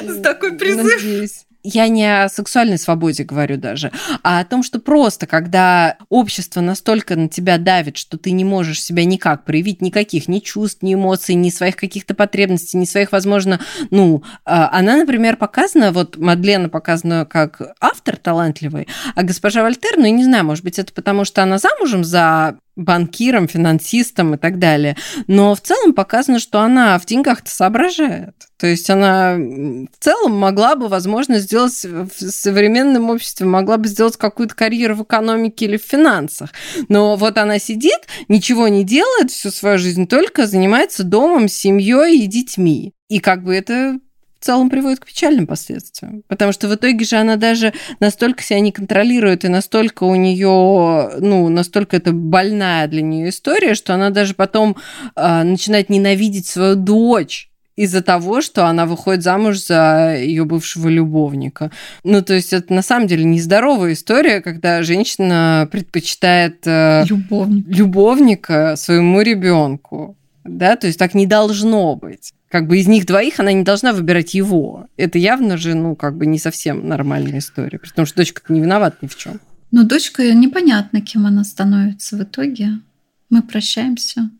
Такой 0.22 0.52
призыв 0.52 1.46
я 1.68 1.88
не 1.88 2.24
о 2.24 2.28
сексуальной 2.28 2.78
свободе 2.78 3.24
говорю 3.24 3.56
даже, 3.56 3.92
а 4.22 4.40
о 4.40 4.44
том, 4.44 4.62
что 4.62 4.78
просто 4.78 5.26
когда 5.26 5.96
общество 6.08 6.60
настолько 6.60 7.16
на 7.16 7.28
тебя 7.28 7.58
давит, 7.58 7.96
что 7.96 8.16
ты 8.16 8.30
не 8.30 8.44
можешь 8.44 8.82
себя 8.82 9.04
никак 9.04 9.44
проявить, 9.44 9.82
никаких 9.82 10.28
ни 10.28 10.38
чувств, 10.38 10.82
ни 10.82 10.94
эмоций, 10.94 11.34
ни 11.34 11.50
своих 11.50 11.76
каких-то 11.76 12.14
потребностей, 12.14 12.78
ни 12.78 12.84
своих, 12.84 13.12
возможно, 13.12 13.60
ну, 13.90 14.22
а, 14.44 14.70
она, 14.72 14.96
например, 14.96 15.36
показана, 15.36 15.92
вот 15.92 16.16
Мадлена 16.16 16.68
показана 16.68 17.26
как 17.26 17.60
автор 17.80 18.16
талантливый, 18.16 18.88
а 19.14 19.22
госпожа 19.22 19.62
Вольтер, 19.62 19.98
ну, 19.98 20.04
я 20.04 20.10
не 20.10 20.24
знаю, 20.24 20.44
может 20.44 20.64
быть, 20.64 20.78
это 20.78 20.92
потому, 20.92 21.24
что 21.24 21.42
она 21.42 21.58
замужем 21.58 22.04
за 22.04 22.58
банкиром, 22.78 23.48
финансистом 23.48 24.34
и 24.34 24.38
так 24.38 24.58
далее. 24.58 24.96
Но 25.26 25.54
в 25.54 25.60
целом 25.60 25.92
показано, 25.92 26.38
что 26.38 26.60
она 26.60 26.98
в 26.98 27.04
деньгах-то 27.04 27.50
соображает. 27.50 28.34
То 28.56 28.66
есть 28.66 28.88
она 28.88 29.36
в 29.36 30.02
целом 30.02 30.36
могла 30.36 30.76
бы, 30.76 30.88
возможно, 30.88 31.38
сделать 31.38 31.84
в 31.84 32.10
современном 32.10 33.10
обществе, 33.10 33.46
могла 33.46 33.76
бы 33.76 33.88
сделать 33.88 34.16
какую-то 34.16 34.54
карьеру 34.54 34.96
в 34.96 35.02
экономике 35.02 35.66
или 35.66 35.76
в 35.76 35.82
финансах. 35.82 36.50
Но 36.88 37.16
вот 37.16 37.36
она 37.36 37.58
сидит, 37.58 38.00
ничего 38.28 38.68
не 38.68 38.84
делает 38.84 39.30
всю 39.30 39.50
свою 39.50 39.78
жизнь, 39.78 40.06
только 40.06 40.46
занимается 40.46 41.04
домом, 41.04 41.48
семьей 41.48 42.24
и 42.24 42.26
детьми. 42.26 42.94
И 43.08 43.20
как 43.20 43.42
бы 43.42 43.54
это 43.54 43.98
в 44.40 44.44
целом 44.44 44.70
приводит 44.70 45.00
к 45.00 45.06
печальным 45.06 45.46
последствиям. 45.46 46.22
Потому 46.28 46.52
что 46.52 46.68
в 46.68 46.74
итоге 46.74 47.04
же 47.04 47.16
она 47.16 47.36
даже 47.36 47.72
настолько 48.00 48.42
себя 48.42 48.60
не 48.60 48.72
контролирует, 48.72 49.44
и 49.44 49.48
настолько 49.48 50.04
у 50.04 50.14
нее, 50.14 51.10
ну, 51.18 51.48
настолько 51.48 51.96
это 51.96 52.12
больная 52.12 52.86
для 52.86 53.02
нее 53.02 53.30
история, 53.30 53.74
что 53.74 53.94
она 53.94 54.10
даже 54.10 54.34
потом 54.34 54.76
э, 55.16 55.42
начинает 55.42 55.90
ненавидеть 55.90 56.46
свою 56.46 56.76
дочь 56.76 57.50
из-за 57.76 58.02
того, 58.02 58.40
что 58.40 58.66
она 58.66 58.86
выходит 58.86 59.22
замуж 59.22 59.58
за 59.64 60.16
ее 60.18 60.44
бывшего 60.44 60.88
любовника. 60.88 61.70
Ну, 62.02 62.22
то 62.22 62.34
есть 62.34 62.52
это 62.52 62.72
на 62.74 62.82
самом 62.82 63.06
деле 63.06 63.24
нездоровая 63.24 63.92
история, 63.92 64.40
когда 64.40 64.82
женщина 64.82 65.68
предпочитает 65.70 66.66
э, 66.66 67.04
Любовник. 67.08 67.66
любовника 67.68 68.74
своему 68.76 69.20
ребенку. 69.20 70.16
Да, 70.44 70.76
то 70.76 70.86
есть 70.86 70.98
так 70.98 71.14
не 71.14 71.26
должно 71.26 71.94
быть 71.94 72.32
как 72.48 72.66
бы 72.66 72.78
из 72.78 72.86
них 72.86 73.06
двоих 73.06 73.40
она 73.40 73.52
не 73.52 73.62
должна 73.62 73.92
выбирать 73.92 74.34
его. 74.34 74.88
Это 74.96 75.18
явно 75.18 75.56
же, 75.56 75.74
ну, 75.74 75.94
как 75.94 76.16
бы 76.16 76.26
не 76.26 76.38
совсем 76.38 76.86
нормальная 76.88 77.38
история, 77.38 77.78
потому 77.78 78.06
что 78.06 78.16
дочка 78.16 78.42
не 78.48 78.60
виновата 78.60 78.96
ни 79.02 79.06
в 79.06 79.16
чем. 79.16 79.40
Но 79.70 79.84
дочка 79.84 80.32
непонятно, 80.32 81.00
кем 81.00 81.26
она 81.26 81.44
становится 81.44 82.16
в 82.16 82.22
итоге. 82.22 82.80
Мы 83.28 83.42
прощаемся 83.42 84.30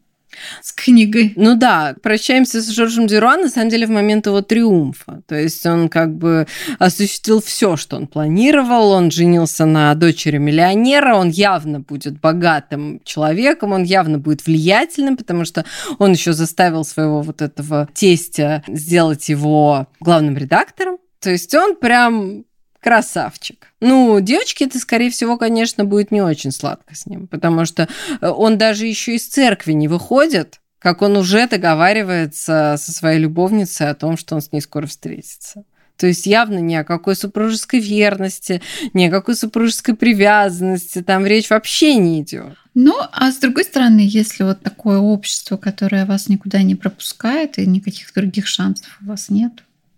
с 0.62 0.72
книгой. 0.72 1.32
Ну 1.36 1.56
да, 1.56 1.94
прощаемся 2.02 2.60
с 2.60 2.68
Жоржем 2.68 3.06
Дюруа, 3.06 3.36
на 3.36 3.48
самом 3.48 3.70
деле, 3.70 3.86
в 3.86 3.90
момент 3.90 4.26
его 4.26 4.42
триумфа. 4.42 5.22
То 5.26 5.34
есть 5.34 5.64
он 5.66 5.88
как 5.88 6.14
бы 6.14 6.46
осуществил 6.78 7.40
все, 7.42 7.76
что 7.76 7.96
он 7.96 8.06
планировал. 8.06 8.90
Он 8.92 9.10
женился 9.10 9.64
на 9.64 9.94
дочери 9.94 10.38
миллионера, 10.38 11.14
он 11.14 11.30
явно 11.30 11.80
будет 11.80 12.20
богатым 12.20 13.00
человеком, 13.04 13.72
он 13.72 13.82
явно 13.84 14.18
будет 14.18 14.46
влиятельным, 14.46 15.16
потому 15.16 15.44
что 15.44 15.64
он 15.98 16.12
еще 16.12 16.32
заставил 16.32 16.84
своего 16.84 17.22
вот 17.22 17.42
этого 17.42 17.88
тестя 17.94 18.62
сделать 18.68 19.28
его 19.28 19.88
главным 20.00 20.36
редактором. 20.36 20.98
То 21.20 21.30
есть 21.30 21.52
он 21.54 21.76
прям 21.76 22.44
красавчик. 22.88 23.70
Ну, 23.80 24.18
девочке 24.20 24.64
это, 24.64 24.78
скорее 24.78 25.10
всего, 25.10 25.36
конечно, 25.36 25.84
будет 25.84 26.10
не 26.10 26.22
очень 26.22 26.52
сладко 26.52 26.94
с 26.94 27.04
ним, 27.04 27.26
потому 27.26 27.66
что 27.66 27.86
э, 28.22 28.26
он 28.26 28.56
даже 28.56 28.86
еще 28.86 29.14
из 29.14 29.26
церкви 29.26 29.72
не 29.72 29.88
выходит, 29.88 30.62
как 30.78 31.02
он 31.02 31.18
уже 31.18 31.46
договаривается 31.46 32.76
со 32.78 32.92
своей 32.92 33.18
любовницей 33.18 33.90
о 33.90 33.94
том, 33.94 34.16
что 34.16 34.36
он 34.36 34.40
с 34.40 34.52
ней 34.52 34.62
скоро 34.62 34.86
встретится. 34.86 35.64
То 35.98 36.06
есть 36.06 36.24
явно 36.24 36.60
ни 36.60 36.76
о 36.76 36.84
какой 36.84 37.14
супружеской 37.14 37.80
верности, 37.80 38.62
ни 38.94 39.04
о 39.04 39.10
какой 39.10 39.36
супружеской 39.36 39.94
привязанности 39.94 41.02
там 41.02 41.26
речь 41.26 41.50
вообще 41.50 41.96
не 41.96 42.22
идет. 42.22 42.56
Ну, 42.72 42.94
а 43.12 43.30
с 43.30 43.36
другой 43.36 43.64
стороны, 43.64 44.00
если 44.02 44.44
вот 44.44 44.62
такое 44.62 44.96
общество, 44.96 45.58
которое 45.58 46.06
вас 46.06 46.30
никуда 46.30 46.62
не 46.62 46.74
пропускает 46.74 47.58
и 47.58 47.66
никаких 47.66 48.14
других 48.14 48.46
шансов 48.46 48.96
у 49.02 49.08
вас 49.08 49.28
нет, 49.28 49.52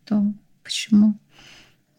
то 0.07 0.25
почему? 0.65 1.15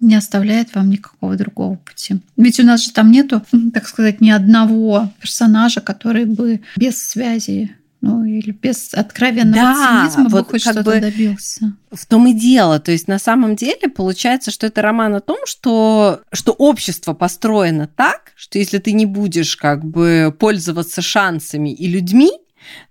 Не 0.01 0.15
оставляет 0.15 0.75
вам 0.75 0.89
никакого 0.89 1.35
другого 1.37 1.75
пути. 1.75 2.19
Ведь 2.35 2.59
у 2.59 2.63
нас 2.63 2.83
же 2.83 2.91
там 2.91 3.11
нету, 3.11 3.43
так 3.73 3.87
сказать, 3.87 4.19
ни 4.19 4.29
одного 4.29 5.11
персонажа, 5.21 5.79
который 5.79 6.25
бы 6.25 6.61
без 6.75 7.01
связи 7.01 7.75
ну 8.01 8.25
или 8.25 8.49
без 8.49 8.95
откровенного 8.95 9.53
да, 9.53 10.01
цинизма 10.01 10.29
вот 10.29 10.45
бы 10.45 10.51
хоть 10.51 10.61
что-то 10.61 10.83
бы 10.83 10.99
добился. 10.99 11.73
В 11.91 12.05
том 12.07 12.27
и 12.27 12.33
дело. 12.33 12.79
То 12.79 12.91
есть 12.91 13.07
на 13.07 13.19
самом 13.19 13.55
деле 13.55 13.89
получается, 13.89 14.49
что 14.49 14.65
это 14.65 14.81
роман 14.81 15.13
о 15.13 15.21
том, 15.21 15.37
что, 15.45 16.21
что 16.31 16.51
общество 16.51 17.13
построено 17.13 17.87
так, 17.87 18.31
что 18.35 18.57
если 18.57 18.79
ты 18.79 18.93
не 18.93 19.05
будешь 19.05 19.55
как 19.55 19.85
бы 19.85 20.35
пользоваться 20.37 21.03
шансами 21.03 21.69
и 21.69 21.87
людьми, 21.87 22.31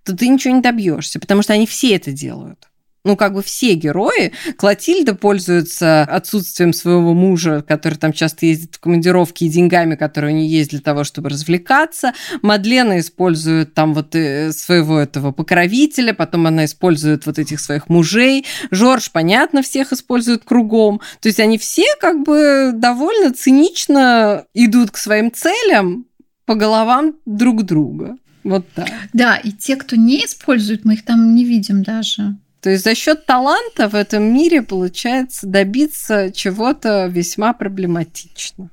то 0.04 0.16
ты 0.16 0.28
ничего 0.28 0.54
не 0.54 0.62
добьешься, 0.62 1.18
потому 1.18 1.42
что 1.42 1.54
они 1.54 1.66
все 1.66 1.96
это 1.96 2.12
делают 2.12 2.69
ну, 3.04 3.16
как 3.16 3.34
бы 3.34 3.42
все 3.42 3.74
герои. 3.74 4.32
Клотильда 4.56 5.14
пользуется 5.14 6.02
отсутствием 6.02 6.72
своего 6.72 7.14
мужа, 7.14 7.64
который 7.66 7.94
там 7.94 8.12
часто 8.12 8.46
ездит 8.46 8.76
в 8.76 8.80
командировки, 8.80 9.44
и 9.44 9.48
деньгами, 9.48 9.94
которые 9.94 10.34
у 10.34 10.36
нее 10.36 10.50
есть 10.50 10.70
для 10.70 10.80
того, 10.80 11.04
чтобы 11.04 11.30
развлекаться. 11.30 12.12
Мадлена 12.42 13.00
использует 13.00 13.74
там 13.74 13.94
вот 13.94 14.14
э, 14.14 14.52
своего 14.52 14.98
этого 14.98 15.32
покровителя, 15.32 16.12
потом 16.12 16.46
она 16.46 16.66
использует 16.66 17.26
вот 17.26 17.38
этих 17.38 17.60
своих 17.60 17.88
мужей. 17.88 18.44
Жорж, 18.70 19.10
понятно, 19.10 19.62
всех 19.62 19.92
использует 19.92 20.44
кругом. 20.44 21.00
То 21.20 21.28
есть 21.28 21.40
они 21.40 21.56
все 21.58 21.86
как 22.00 22.22
бы 22.24 22.72
довольно 22.74 23.32
цинично 23.32 24.44
идут 24.54 24.90
к 24.90 24.96
своим 24.96 25.32
целям 25.32 26.06
по 26.44 26.54
головам 26.54 27.16
друг 27.24 27.62
друга. 27.62 28.16
Вот 28.44 28.66
так. 28.74 28.88
Да, 29.12 29.36
и 29.36 29.52
те, 29.52 29.76
кто 29.76 29.96
не 29.96 30.24
использует, 30.24 30.84
мы 30.84 30.94
их 30.94 31.04
там 31.04 31.34
не 31.34 31.44
видим 31.44 31.82
даже. 31.82 32.36
То 32.60 32.70
есть 32.70 32.84
за 32.84 32.94
счет 32.94 33.26
таланта 33.26 33.88
в 33.88 33.94
этом 33.94 34.22
мире 34.22 34.62
получается 34.62 35.46
добиться 35.46 36.30
чего-то 36.30 37.06
весьма 37.06 37.52
проблематично. 37.52 38.70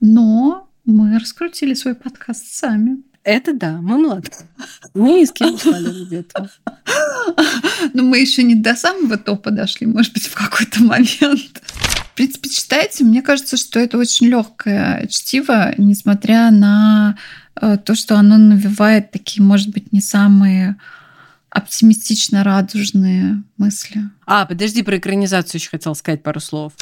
Но 0.00 0.68
мы 0.84 1.18
раскрутили 1.18 1.74
свой 1.74 1.94
подкаст 1.94 2.46
сами. 2.46 2.98
Это 3.22 3.52
да, 3.52 3.80
мы 3.80 3.98
молодцы. 3.98 4.46
Мы 4.94 5.20
ни 5.20 5.24
с 5.24 5.32
кем 5.32 5.50
не 5.50 6.16
этого. 6.16 6.48
Но 7.92 8.04
мы 8.04 8.20
еще 8.20 8.44
не 8.44 8.54
до 8.54 8.76
самого 8.76 9.16
топа 9.16 9.50
дошли, 9.50 9.86
может 9.86 10.12
быть, 10.12 10.28
в 10.28 10.34
какой-то 10.34 10.82
момент. 10.84 11.60
В 12.12 12.14
принципе, 12.14 12.48
читайте. 12.48 13.04
Мне 13.04 13.22
кажется, 13.22 13.56
что 13.56 13.80
это 13.80 13.98
очень 13.98 14.28
легкое 14.28 15.08
чтиво, 15.08 15.74
несмотря 15.76 16.52
на 16.52 17.18
э, 17.60 17.76
то, 17.84 17.96
что 17.96 18.16
оно 18.16 18.38
навевает 18.38 19.10
такие, 19.10 19.42
может 19.42 19.70
быть, 19.70 19.92
не 19.92 20.00
самые 20.00 20.76
оптимистично 21.56 22.44
радужные 22.44 23.42
мысли. 23.56 24.02
А, 24.26 24.44
подожди, 24.44 24.82
про 24.82 24.98
экранизацию 24.98 25.58
еще 25.58 25.70
хотела 25.70 25.94
сказать 25.94 26.22
пару 26.22 26.40
слов 26.40 26.72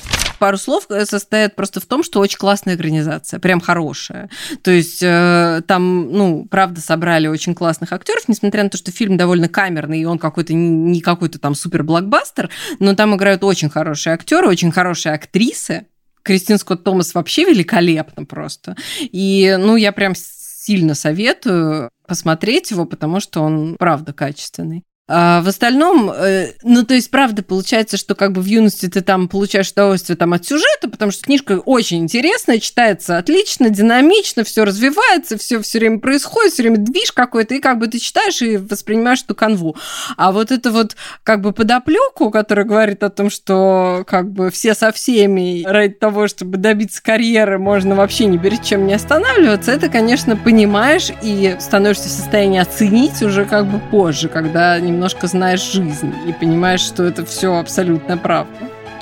пару 0.40 0.58
слов 0.58 0.86
э, 0.90 1.06
состоят 1.06 1.56
просто 1.56 1.80
в 1.80 1.86
том, 1.86 2.02
что 2.02 2.20
очень 2.20 2.38
классная 2.38 2.74
экранизация, 2.74 3.40
прям 3.40 3.60
хорошая. 3.60 4.28
То 4.62 4.72
есть 4.72 4.98
э, 5.00 5.62
там, 5.66 6.12
ну, 6.12 6.44
правда, 6.50 6.80
собрали 6.80 7.28
очень 7.28 7.54
классных 7.54 7.92
актеров, 7.92 8.28
несмотря 8.28 8.64
на 8.64 8.68
то, 8.68 8.76
что 8.76 8.90
фильм 8.90 9.16
довольно 9.16 9.48
камерный, 9.48 10.00
и 10.00 10.04
он 10.04 10.18
какой-то 10.18 10.52
не 10.52 11.00
какой-то 11.00 11.38
там 11.38 11.54
супер 11.54 11.82
блокбастер, 11.84 12.50
но 12.78 12.94
там 12.94 13.14
играют 13.14 13.44
очень 13.44 13.70
хорошие 13.70 14.12
актеры, 14.12 14.48
очень 14.48 14.72
хорошие 14.72 15.14
актрисы. 15.14 15.86
Кристин 16.22 16.58
Скотт 16.58 16.84
Томас 16.84 17.14
вообще 17.14 17.44
великолепно 17.44 18.24
просто. 18.24 18.76
И, 19.00 19.56
ну, 19.58 19.76
я 19.76 19.92
прям 19.92 20.14
сильно 20.14 20.94
советую 20.94 21.90
посмотреть 22.06 22.70
его, 22.70 22.86
потому 22.86 23.20
что 23.20 23.40
он 23.40 23.76
правда 23.76 24.12
качественный. 24.12 24.84
А 25.06 25.42
в 25.42 25.48
остальном, 25.48 26.10
э, 26.10 26.52
ну, 26.62 26.82
то 26.82 26.94
есть, 26.94 27.10
правда, 27.10 27.42
получается, 27.42 27.98
что 27.98 28.14
как 28.14 28.32
бы 28.32 28.40
в 28.40 28.46
юности 28.46 28.86
ты 28.86 29.02
там 29.02 29.28
получаешь 29.28 29.70
удовольствие 29.70 30.16
там 30.16 30.32
от 30.32 30.46
сюжета, 30.46 30.88
потому 30.90 31.10
что 31.10 31.24
книжка 31.24 31.58
очень 31.58 31.98
интересная, 31.98 32.58
читается 32.58 33.18
отлично, 33.18 33.68
динамично, 33.68 34.44
все 34.44 34.64
развивается, 34.64 35.36
все 35.36 35.60
все 35.60 35.78
время 35.78 35.98
происходит, 35.98 36.54
все 36.54 36.62
время 36.62 36.78
движ 36.78 37.12
какой-то, 37.12 37.54
и 37.54 37.60
как 37.60 37.80
бы 37.80 37.88
ты 37.88 37.98
читаешь 37.98 38.40
и 38.40 38.56
воспринимаешь 38.56 39.22
эту 39.22 39.34
канву. 39.34 39.76
А 40.16 40.32
вот 40.32 40.50
это 40.50 40.70
вот 40.70 40.96
как 41.22 41.42
бы 41.42 41.52
подоплеку, 41.52 42.30
которая 42.30 42.64
говорит 42.64 43.02
о 43.02 43.10
том, 43.10 43.28
что 43.28 44.04
как 44.06 44.32
бы 44.32 44.50
все 44.50 44.72
со 44.72 44.90
всеми 44.90 45.64
ради 45.66 45.92
того, 45.92 46.28
чтобы 46.28 46.56
добиться 46.56 47.02
карьеры, 47.02 47.58
можно 47.58 47.94
вообще 47.94 48.24
ни 48.24 48.38
перед 48.38 48.62
чем 48.62 48.86
не 48.86 48.94
останавливаться, 48.94 49.70
это, 49.70 49.90
конечно, 49.90 50.34
понимаешь 50.34 51.10
и 51.22 51.56
становишься 51.60 52.08
в 52.08 52.12
состоянии 52.12 52.58
оценить 52.58 53.20
уже 53.20 53.44
как 53.44 53.66
бы 53.66 53.78
позже, 53.90 54.30
когда 54.30 54.80
немножко 54.94 55.26
знаешь 55.26 55.60
жизнь 55.60 56.14
и 56.26 56.32
понимаешь, 56.32 56.80
что 56.80 57.02
это 57.02 57.26
все 57.26 57.56
абсолютно 57.56 58.16
правда. 58.16 58.52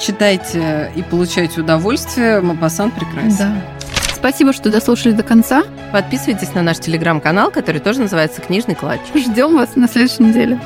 Читайте 0.00 0.90
и 0.96 1.02
получайте 1.02 1.60
удовольствие. 1.60 2.40
Мапасан 2.40 2.90
прекрасен. 2.90 3.36
Да. 3.38 3.54
Спасибо, 4.14 4.52
что 4.52 4.70
дослушали 4.70 5.12
до 5.12 5.22
конца. 5.22 5.64
Подписывайтесь 5.92 6.54
на 6.54 6.62
наш 6.62 6.78
телеграм-канал, 6.78 7.50
который 7.50 7.80
тоже 7.80 8.00
называется 8.00 8.40
«Книжный 8.40 8.74
клатч». 8.74 9.00
Ждем 9.14 9.54
вас 9.54 9.76
на 9.76 9.88
следующей 9.88 10.22
неделе. 10.22 10.58